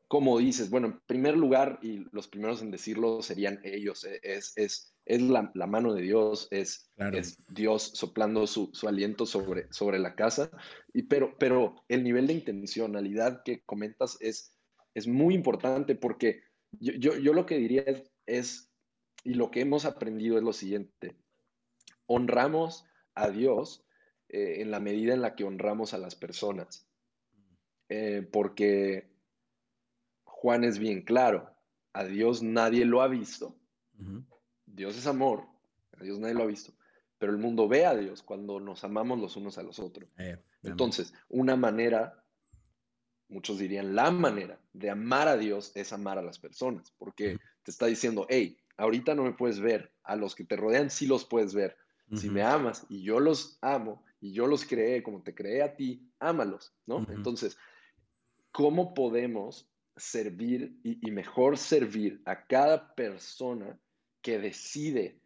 [0.08, 4.54] como dices, bueno, en primer lugar, y los primeros en decirlo serían ellos, e, es,
[4.56, 9.72] es, es la, la, mano de Dios, es, es Dios soplando su, su, aliento sobre,
[9.72, 10.52] sobre la casa,
[10.94, 14.58] y, pero, pero el nivel de intencionalidad que comentas es
[14.98, 17.86] es muy importante porque yo, yo, lo que diría
[18.26, 18.74] es,
[19.24, 21.16] y lo que hemos aprendido es lo siguiente,
[22.08, 22.84] honramos
[23.14, 23.86] a Dios
[24.30, 26.90] eh, en la medida en la que honramos a las personas,
[27.90, 29.08] eh, porque
[30.40, 31.50] Juan es bien claro,
[31.94, 33.56] a Dios nadie lo ha visto,
[34.68, 35.46] Dios es amor,
[36.00, 36.74] a Dios nadie lo ha visto,
[37.18, 40.08] pero el mundo ve a Dios cuando nos amamos los unos a los otros.
[40.20, 42.24] Eh, Entonces, una manera
[43.30, 47.72] muchos dirían la manera de amar a Dios es amar a las personas, porque te
[47.72, 51.26] está diciendo, hey, ahorita no me puedes ver, a los que te rodean sí los
[51.26, 51.76] puedes ver.
[52.14, 55.76] Si me amas y yo los amo y yo los creé como te creé a
[55.76, 57.06] ti, ámalos, ¿no?
[57.10, 57.58] Entonces,
[58.52, 59.68] ¿cómo podemos
[59.98, 63.80] servir y, y mejor servir a cada persona
[64.22, 65.20] que decide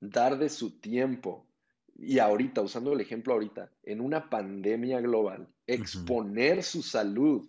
[0.00, 1.46] dar de su tiempo.
[1.96, 7.48] Y ahorita, usando el ejemplo ahorita, en una pandemia global, exponer su salud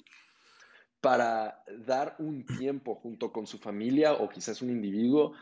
[1.02, 5.34] para dar un tiempo junto con su familia o quizás un individuo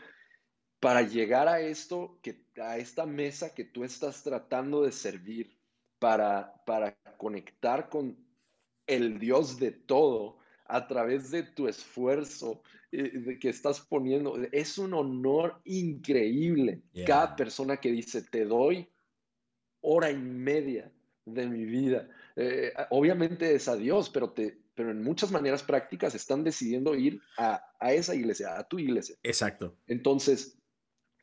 [0.80, 5.56] para llegar a esto, que, a esta mesa que tú estás tratando de servir,
[5.98, 8.18] para, para conectar con
[8.86, 10.36] el Dios de todo
[10.66, 12.62] a través de tu esfuerzo
[12.92, 14.36] eh, que estás poniendo.
[14.52, 16.82] Es un honor increíble.
[17.06, 18.88] Cada persona que dice, te doy
[19.80, 20.90] hora y media
[21.24, 22.08] de mi vida.
[22.36, 27.20] Eh, obviamente es a Dios, pero, te, pero en muchas maneras prácticas están decidiendo ir
[27.38, 29.16] a, esa iglesia, a tu iglesia.
[29.22, 29.76] Exacto.
[29.86, 30.58] Entonces,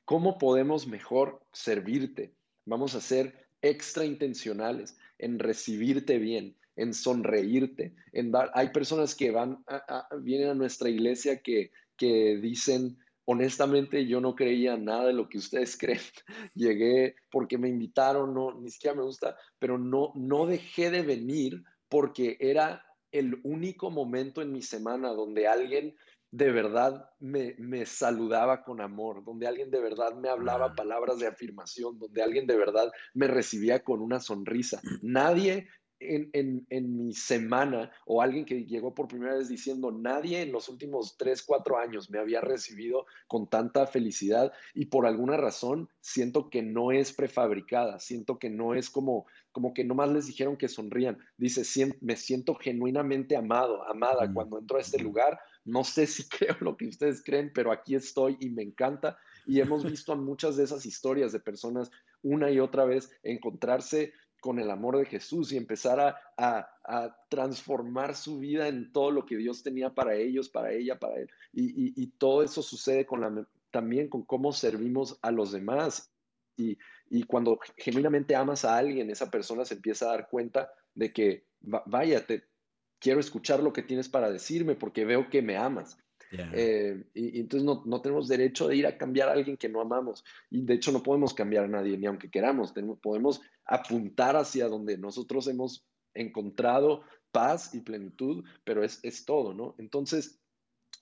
[0.05, 2.33] ¿cómo podemos mejor servirte?
[2.65, 8.51] Vamos a ser extra intencionales en recibirte bien, en sonreírte, en dar.
[8.53, 9.63] Hay personas que van,
[10.21, 15.37] vienen a nuestra iglesia que, que dicen, honestamente yo no creía nada de lo que
[15.37, 16.01] ustedes creen.
[16.55, 21.63] Llegué porque me invitaron, no, ni siquiera me gusta, pero no, no dejé de venir
[21.87, 25.95] porque era el único momento en mi semana donde alguien
[26.31, 31.27] de verdad me, me saludaba con amor, donde alguien de verdad me hablaba palabras de
[31.27, 34.81] afirmación, donde alguien de verdad me recibía con una sonrisa.
[35.01, 35.67] Nadie
[36.01, 40.67] en, en, mi semana o alguien que llegó por primera vez diciendo, nadie en los
[40.69, 46.49] últimos tres, cuatro años me había recibido con tanta felicidad y por alguna razón siento
[46.49, 50.67] que no es prefabricada, siento que no es como, como que nomás les dijeron que
[50.67, 51.17] sonrían.
[51.37, 51.63] Dice,
[52.01, 56.77] me siento genuinamente amado, amada cuando entro a este lugar no sé si creo lo
[56.77, 59.17] que ustedes creen, pero aquí estoy y me encanta.
[59.45, 61.91] Y hemos visto a muchas de esas historias de personas
[62.21, 66.67] una y otra vez encontrarse con el amor de Jesús y empezar a,
[67.29, 71.29] transformar su vida en todo lo que Dios tenía para ellos, para ella, para él.
[71.53, 76.11] Y, todo eso sucede con la, también con cómo servimos a los demás.
[76.57, 76.77] Y,
[77.27, 82.25] cuando genuinamente amas a alguien, esa persona se empieza a dar cuenta de que, vaya,
[82.25, 82.43] te,
[82.99, 85.97] quiero escuchar lo que tienes para decirme porque veo que me amas.
[86.31, 89.81] Eh, y, entonces no, no, tenemos derecho de ir a cambiar a alguien que no
[89.81, 90.23] amamos.
[90.49, 92.73] Y de hecho no podemos cambiar a nadie, ni aunque queramos.
[92.73, 99.53] Tenemos, podemos apuntar hacia donde nosotros hemos encontrado paz y plenitud, pero es, es todo,
[99.53, 99.75] ¿no?
[99.77, 100.39] Entonces,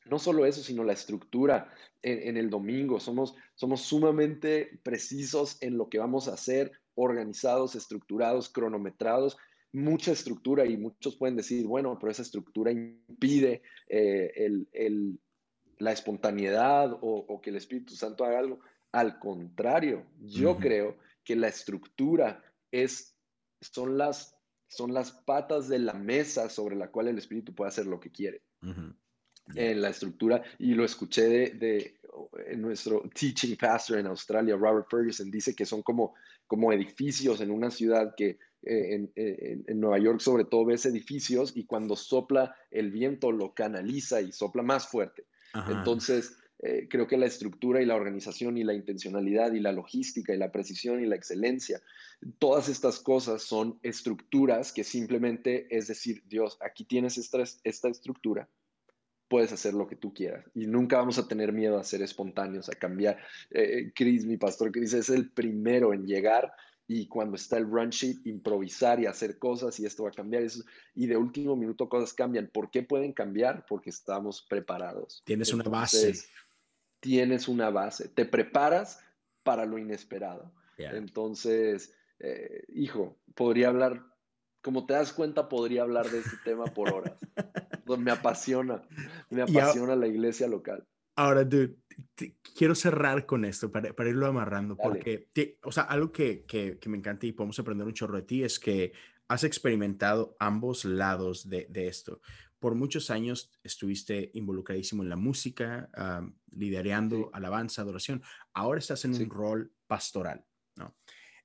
[0.05, 1.71] no solo eso, sino la estructura
[2.01, 2.99] en, en, el domingo.
[2.99, 9.37] Somos, somos sumamente precisos en lo que vamos a hacer, organizados, estructurados, cronometrados,
[9.71, 14.31] mucha estructura y muchos pueden decir, bueno, pero esa estructura impide eh,
[15.77, 18.59] la espontaneidad o, que el Espíritu Santo haga algo.
[18.91, 23.15] Al contrario, yo creo que la estructura es,
[23.61, 24.35] son, las,
[24.67, 28.11] son las patas de la mesa sobre la cual el Espíritu puede hacer lo que
[28.11, 28.41] quiere.
[29.55, 31.99] En la estructura, y lo escuché de, de
[32.57, 36.13] nuestro teaching pastor en Australia, Robert Ferguson, dice que son como,
[36.45, 41.65] como edificios en una ciudad que eh, en, Nueva York sobre todo ves edificios y
[41.65, 45.25] cuando sopla el viento lo canaliza y sopla más fuerte.
[45.67, 50.33] Entonces, eh, creo que la estructura y la organización y la intencionalidad y la logística
[50.33, 51.81] y la precisión y la excelencia,
[52.37, 58.49] todas estas cosas son estructuras que simplemente es decir, Dios, aquí tienes esta, esta estructura,
[59.29, 62.67] puedes hacer lo que tú quieras y nunca vamos a tener miedo a ser espontáneos,
[62.67, 63.19] a cambiar.
[63.51, 66.51] Eh, Chris, mi pastor Chris, es el primero en llegar
[66.91, 70.41] y cuando está el run sheet, improvisar y hacer cosas y esto va a cambiar.
[70.41, 70.63] Eso,
[70.95, 72.49] y de último minuto cosas cambian.
[72.51, 73.63] ¿Por qué pueden cambiar?
[73.69, 75.21] Porque estamos preparados.
[75.23, 76.15] Tienes una base.
[76.99, 78.09] Tienes una base.
[78.09, 78.99] Te preparas
[79.43, 80.51] para lo inesperado.
[80.79, 84.03] Entonces, eh, hijo, podría hablar,
[84.63, 87.19] como te das cuenta, podría hablar de este tema por horas.
[87.99, 88.81] me apasiona,
[89.29, 90.87] me apasiona la iglesia local.
[91.19, 91.75] Ahora, dude,
[92.55, 95.27] quiero cerrar con esto para, para irlo amarrando, porque,
[95.63, 98.57] o sea, algo que, que, me encanta y podemos aprender un chorro de ti es
[98.57, 98.93] que
[99.27, 102.21] has experimentado ambos lados de, de esto.
[102.57, 105.89] Por muchos años estuviste involucradísimo en la música,
[106.51, 108.23] liderando alabanza, adoración.
[108.53, 110.45] Ahora estás en un rol pastoral,
[110.77, 110.95] ¿no?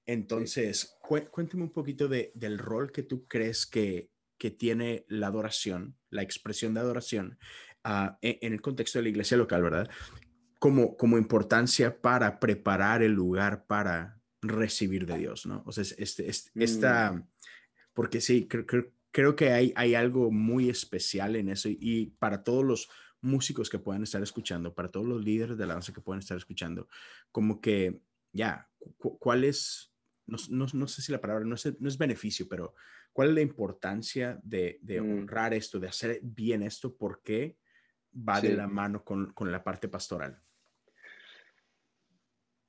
[0.06, 0.96] Entonces,
[1.32, 6.22] cuéntame un poquito de, del rol que tú crees que, que tiene la adoración, la
[6.22, 7.38] expresión de adoración
[7.84, 9.90] Ah, e, en el contexto de la iglesia local, ¿verdad?
[10.58, 15.62] Como, como importancia para preparar el lugar para recibir de Dios, ¿no?
[15.66, 17.28] O sea, este, este esta, mm.
[17.92, 22.88] porque sí, creo, que hay, hay algo muy especial en eso y, para todos los
[23.20, 26.38] músicos que puedan estar escuchando, para todos los líderes de la danza que puedan estar
[26.38, 26.88] escuchando,
[27.30, 28.00] como que,
[28.32, 29.92] ya, ¿cuál es,
[30.26, 30.38] no,
[30.72, 32.74] no, sé si la palabra, no es, no es beneficio, pero
[33.12, 35.18] ¿cuál es la importancia de, de mm.
[35.18, 36.96] honrar esto, de hacer bien esto?
[36.96, 37.58] ¿Por qué?
[38.16, 40.40] Va de la mano con, con, la parte pastoral.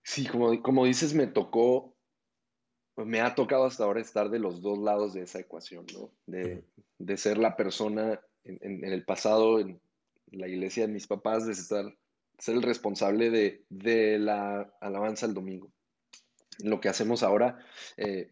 [0.04, 1.96] Sí, como, como dices, me tocó,
[2.98, 6.12] me ha tocado hasta ahora estar de los dos lados de esa ecuación, ¿no?
[6.26, 6.66] De,
[6.98, 9.82] de ser la persona en, en, el pasado, en
[10.32, 11.96] la iglesia de mis papás, de estar,
[12.38, 15.72] ser el responsable de, de la alabanza el domingo.
[16.60, 17.60] Lo que hacemos ahora,
[17.98, 18.30] eh,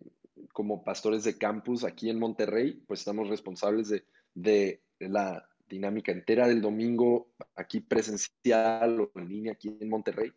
[0.54, 6.48] como pastores de campus aquí en Monterrey, pues estamos responsables de, de la dinámica entera
[6.48, 10.32] del domingo aquí presencial o en línea aquí en Monterrey.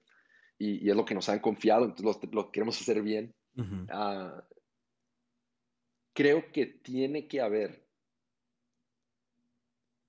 [0.59, 3.35] Y, es lo que nos han confiado, entonces lo, queremos hacer bien.
[3.91, 4.43] Ah,
[6.14, 7.87] creo que tiene que haber,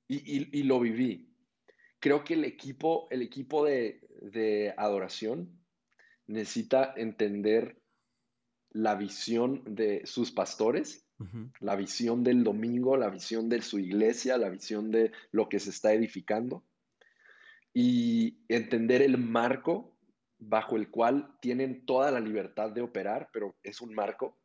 [0.08, 1.34] y, lo viví,
[2.00, 5.60] creo que el equipo, el equipo de, de adoración
[6.28, 7.82] necesita entender
[8.70, 11.07] la visión de sus pastores
[11.60, 15.72] la visión del domingo, la visión de su iglesia, la visión de lo que se
[15.72, 16.64] está edificando
[17.74, 19.96] y entender el marco
[20.40, 24.38] bajo el cual tienen toda la libertad de operar, pero es un marco,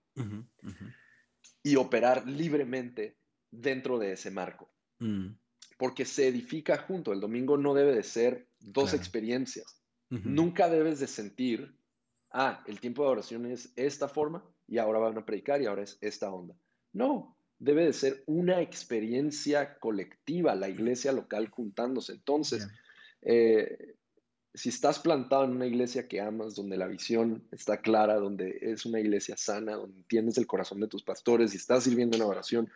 [1.62, 3.16] y operar libremente
[3.50, 4.70] dentro de ese marco.
[4.98, 5.28] Mm.
[5.78, 7.12] Porque se edifica junto.
[7.12, 9.82] El domingo no debe de ser dos experiencias.
[10.10, 11.74] Nunca debes de sentir,
[12.32, 15.84] ah, el tiempo de oración es esta forma y ahora van a predicar y ahora
[15.84, 16.54] es esta onda.
[16.92, 22.12] No, debe de ser una experiencia colectiva, la iglesia local juntándose.
[22.12, 22.68] Entonces,
[23.22, 23.94] eh,
[24.54, 28.84] si estás plantado en una iglesia que amas, donde la visión está clara, donde es
[28.84, 32.70] una iglesia sana, donde entiendes el corazón de tus pastores y estás sirviendo en oración,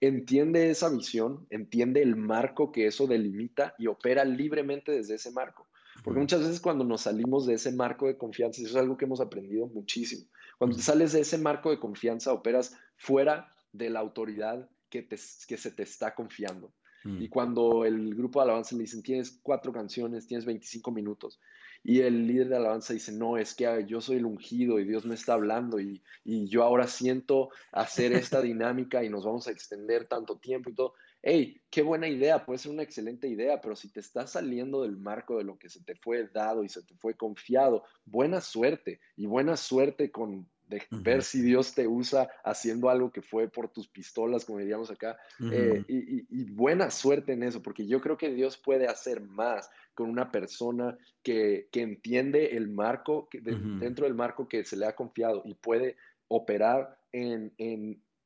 [0.00, 5.66] entiende esa visión, entiende el marco que eso delimita y opera libremente desde ese marco.
[6.04, 9.04] Porque muchas veces cuando nos salimos de ese marco de confianza, eso es algo que
[9.04, 14.00] hemos aprendido muchísimo, cuando te sales de ese marco de confianza, operas fuera de la
[14.00, 15.16] autoridad que, te,
[15.46, 16.72] que se te está confiando.
[17.04, 17.28] Y mm.
[17.28, 21.40] cuando el grupo de alabanza le dicen, tienes cuatro canciones, tienes 25 minutos,
[21.82, 25.06] y el líder de alabanza dice, no, es que yo soy el ungido y Dios
[25.06, 29.52] me está hablando y, y yo ahora siento hacer esta dinámica y nos vamos a
[29.52, 30.94] extender tanto tiempo y todo.
[31.22, 34.96] Hey, qué buena idea, puede ser una excelente idea, pero si te estás saliendo del
[34.96, 39.00] marco de lo que se te fue dado y se te fue confiado, buena suerte
[39.16, 43.68] y buena suerte con de ver si Dios te usa haciendo algo que fue por
[43.68, 45.18] tus pistolas, como diríamos acá,
[45.52, 50.10] eh, y, buena suerte en eso, porque yo creo que Dios puede hacer más con
[50.10, 55.42] una persona que, entiende el marco, que dentro del marco que se le ha confiado
[55.44, 55.96] y puede
[56.28, 57.52] operar en,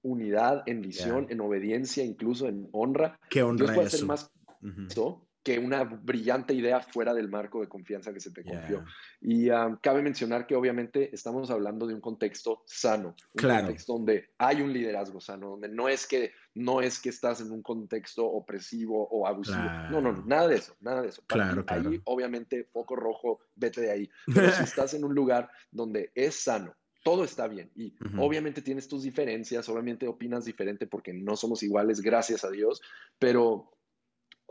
[0.03, 3.19] unidad, en visión, en obediencia, incluso en honra.
[3.31, 4.31] ¿Qué honra Dios puede hacer más
[5.43, 8.85] que una brillante idea fuera del marco de confianza que se te confió.
[9.21, 14.31] Y um, cabe mencionar que obviamente estamos hablando de un contexto sano, un contexto donde
[14.39, 18.27] hay un liderazgo sano, donde no es que no es que estás en un contexto
[18.27, 19.63] opresivo o abusivo.
[19.91, 21.23] No, no, nada de eso, nada de eso.
[21.27, 24.11] claro, Ahí, obviamente, foco rojo, vete de ahí.
[24.35, 27.71] Pero si estás en un lugar donde es sano, todo está bien.
[27.75, 32.81] Y obviamente tienes tus diferencias, obviamente opinas diferente porque no somos iguales, gracias a Dios,
[33.19, 33.73] pero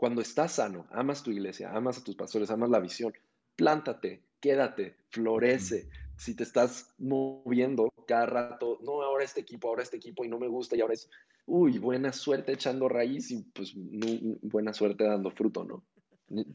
[0.02, 3.12] cuando estás sano, amas tu iglesia, amas a tus pastores, amas la visión,
[3.54, 5.88] plántate, quédate, florece.
[6.16, 10.40] Si te estás moviendo cada rato, no, ahora este equipo, ahora este equipo y no
[10.40, 11.08] me gusta y ahora es,
[11.46, 15.84] uy, buena suerte echando raíz y pues buena suerte dando fruto, ¿no?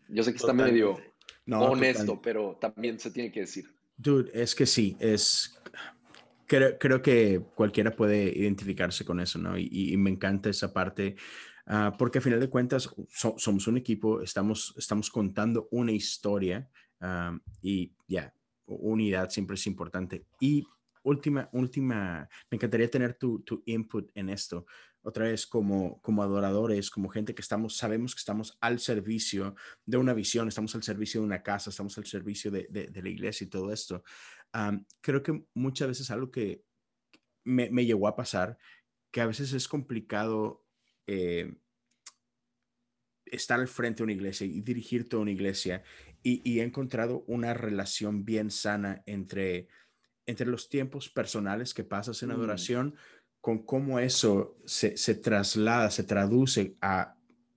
[0.10, 0.98] Yo sé que está medio
[1.50, 3.74] honesto, pero también se tiene que decir.
[3.96, 5.58] Dude, es que sí, es...
[6.48, 9.58] Creo, creo que cualquiera puede identificarse con eso, ¿no?
[9.58, 11.16] y me encanta esa parte
[11.70, 16.70] Ah, porque a final de cuentas somos un equipo, estamos, estamos contando una historia
[17.02, 18.34] ah, y ya,
[18.66, 20.26] unidad siempre es importante.
[20.40, 20.66] Y
[21.04, 24.66] última, última, me encantaría tener tu, tu, input en esto.
[25.02, 29.56] Otra vez, como, como adoradores, como gente que estamos, sabemos que estamos al servicio
[29.86, 33.10] de una visión, estamos al servicio de una casa, estamos al servicio de, de, la
[33.10, 34.04] iglesia y todo esto.
[34.54, 36.64] Ah, creo que muchas veces algo que
[37.44, 38.58] me, me llegó a pasar,
[39.12, 40.67] que a veces es complicado
[41.08, 41.56] eh,
[43.26, 45.84] estar al frente de una iglesia y dirigir toda una iglesia
[46.24, 49.68] y, he encontrado una relación bien sana entre,
[50.26, 52.34] entre los tiempos personales que pasas en mm.
[52.34, 52.96] adoración
[53.40, 57.16] con cómo eso se, traslada, se traduce a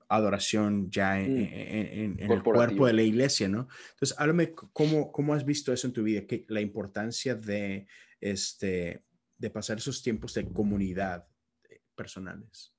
[0.09, 2.18] adoración ya en, mm.
[2.20, 3.66] el cuerpo de la iglesia, ¿no?
[3.92, 7.86] Entonces, háblame cómo, cómo has visto eso en tu vida, que la importancia de,
[8.20, 9.05] este,
[9.38, 11.26] de pasar esos tiempos de comunidad
[11.68, 12.72] eh, personales.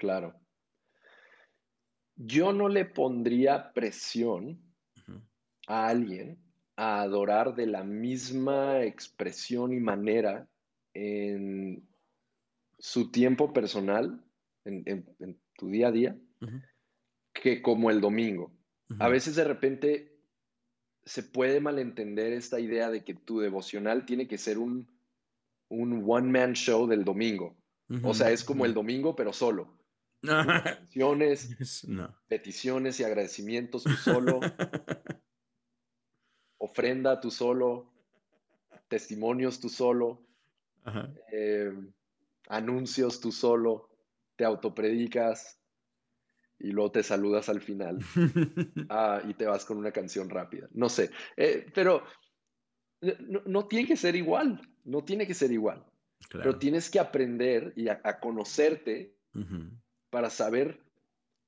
[0.00, 0.34] Claro.
[2.16, 4.58] Yo no le pondría presión
[5.66, 6.38] a alguien
[6.76, 10.48] a adorar de la misma expresión y manera
[10.94, 11.86] en
[12.78, 14.24] su tiempo personal,
[14.64, 15.04] en,
[15.58, 16.18] tu día a día,
[17.34, 18.56] que como el domingo.
[18.98, 20.18] A veces de repente
[21.04, 24.88] se puede malentender esta idea de que tu devocional tiene que ser un,
[25.68, 27.60] un one-man show del domingo.
[28.04, 29.79] O sea, es como el domingo, pero solo.
[30.22, 31.56] Peticiones,
[32.28, 34.40] peticiones y agradecimientos tú solo.
[36.60, 37.90] ofrenda tú solo.
[38.88, 40.22] Testimonios tú solo.
[41.32, 41.72] Eh,
[42.48, 43.88] anuncios tú solo.
[44.36, 45.58] Te autopredicas.
[46.58, 47.98] Y luego te saludas al final.
[48.90, 50.68] Ah, y te vas con una canción rápida.
[50.72, 51.10] No sé.
[51.36, 52.02] Eh, pero
[53.46, 54.60] no, tiene que ser igual.
[54.84, 55.84] No tiene que ser igual.
[56.30, 59.16] Pero tienes que aprender y a, conocerte
[60.10, 60.80] para saber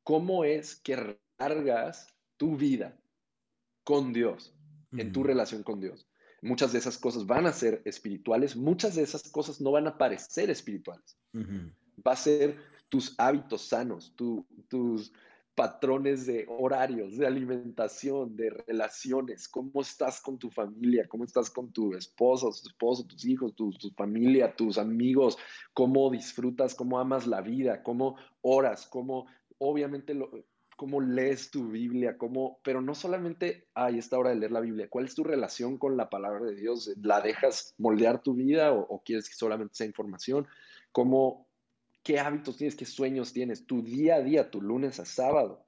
[0.05, 2.97] cómo es que cargas tu vida
[3.85, 4.55] con Dios,
[4.93, 6.09] en tu relación con Dios.
[6.41, 9.99] Muchas de esas cosas van a ser espirituales, muchas de esas cosas no van a
[9.99, 11.17] parecer espirituales.
[11.35, 12.59] Va a ser
[12.89, 15.13] tus hábitos sanos, tus
[15.55, 21.73] patrones de horarios, de alimentación, de relaciones, cómo estás con tu familia, cómo estás con
[21.73, 25.37] tu esposo, tu esposo, tus hijos, tu, familia, tus amigos,
[25.75, 29.27] cómo disfrutas, cómo amas la vida, cómo oras, cómo
[29.59, 30.19] obviamente
[30.77, 34.89] cómo lees tu Biblia, cómo, pero no solamente hay esta hora de leer la Biblia,
[34.89, 36.93] ¿cuál es tu relación con la palabra de Dios?
[37.01, 40.49] ¿La dejas moldear tu vida o, o quieres que solamente sea información?
[40.91, 41.47] ¿Cómo
[42.03, 45.67] qué hábitos tienes, qué sueños tienes, tu día a día, tu lunes a sábado.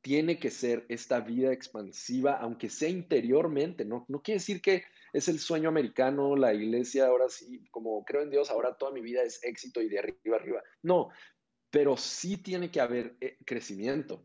[0.00, 4.04] tiene que ser esta vida expansiva, aunque sea interiormente, ¿no?
[4.08, 8.30] No quiere decir que es el sueño americano, la iglesia, ahora sí, como creo en
[8.30, 10.62] Dios, ahora toda mi vida es éxito y de arriba arriba.
[10.82, 11.08] No,
[11.70, 14.24] pero sí tiene que haber eh, crecimiento.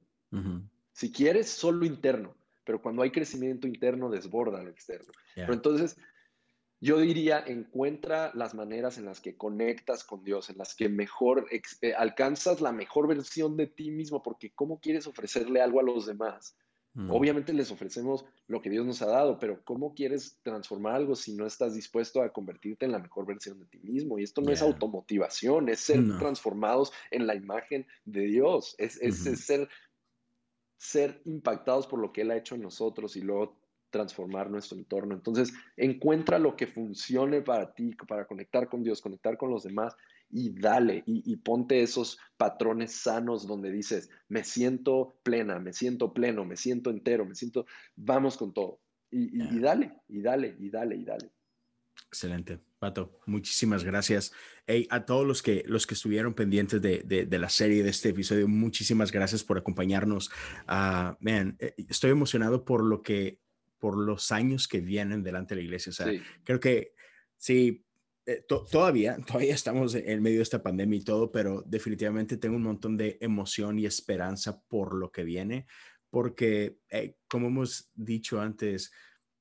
[0.93, 5.11] Si quieres, solo interno, pero cuando hay crecimiento interno, desborda lo externo.
[5.35, 5.95] Pero entonces,
[6.83, 11.47] yo diría, encuentra las maneras en las que conectas con Dios, en las que mejor
[11.49, 16.05] eh, alcanzas la mejor versión de ti mismo, porque ¿cómo quieres ofrecerle algo a los
[16.05, 16.57] demás?
[16.95, 17.09] Mm.
[17.09, 21.33] Obviamente les ofrecemos lo que Dios nos ha dado, pero ¿cómo quieres transformar algo si
[21.33, 24.19] no estás dispuesto a convertirte en la mejor versión de ti mismo?
[24.19, 28.99] Y esto no es automotivación, es ser transformados en la imagen de Dios, es,
[29.39, 29.69] ser,
[30.75, 33.62] ser impactados por lo que Él ha hecho en nosotros y luego
[33.93, 35.13] transformar nuestro entorno.
[35.13, 39.95] Entonces, encuentra lo que funcione para ti, para conectar con Dios, conectar con los demás
[40.31, 46.43] y dale y, ponte esos patrones sanos donde dices, me siento plena, me siento pleno,
[46.43, 48.79] me siento entero, me siento, vamos con todo.
[49.11, 51.29] Y, dale, y dale, y dale, y dale.
[52.07, 53.19] Excelente, Pato.
[53.27, 54.33] Muchísimas gracias.
[54.65, 58.09] Hey, a todos los que, los que estuvieron pendientes de, de, la serie, de este
[58.09, 60.31] episodio, muchísimas gracias por acompañarnos.
[60.67, 63.42] Uh, man, eh, estoy emocionado por lo que
[63.83, 65.89] por los años que vienen delante de la iglesia.
[65.89, 66.07] O sea,
[66.45, 66.93] creo que
[67.35, 67.85] sí,
[68.25, 72.63] eh, todavía, todavía estamos en medio de esta pandemia y todo, pero definitivamente tengo un
[72.63, 75.67] montón de emoción y esperanza por lo que viene,
[76.09, 78.93] porque eh, como hemos dicho antes,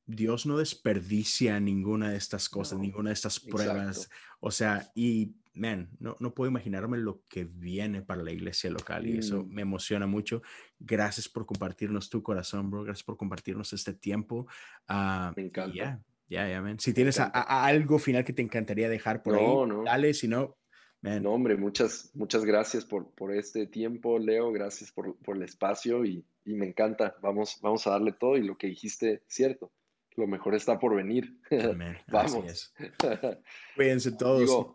[0.07, 4.11] Dios no desperdicia ninguna de estas cosas, ninguna de estas pruebas.
[4.40, 9.07] O sea, y, man, no, no puedo imaginarme lo que viene para la iglesia local
[9.07, 9.48] y eso mm.
[9.48, 10.42] me emociona mucho.
[10.78, 12.84] Gracias por compartirnos tu corazón, bro.
[12.84, 14.46] Gracias por compartirnos este tiempo.
[14.88, 15.74] Uh, me encanta.
[15.74, 20.28] Ya, ya, ya, Si tienes algo final que te encantaría dejar por ahí, dale, si
[20.28, 20.57] no,
[21.03, 24.53] No, hombre, muchas, muchas gracias por, por este tiempo, Leo.
[24.53, 27.16] Gracias por, por el espacio y, y, me encanta.
[27.20, 29.72] Vamos, vamos a darle todo y lo que dijiste, cierto
[30.16, 31.38] lo mejor está por venir.
[32.09, 32.74] Vamos.
[33.76, 34.74] Cuídense todos.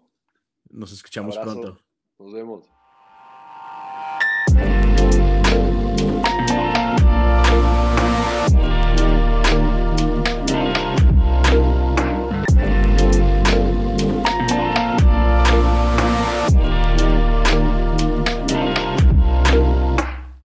[0.69, 1.77] Nos escuchamos pronto.
[2.19, 2.76] Nos vemos.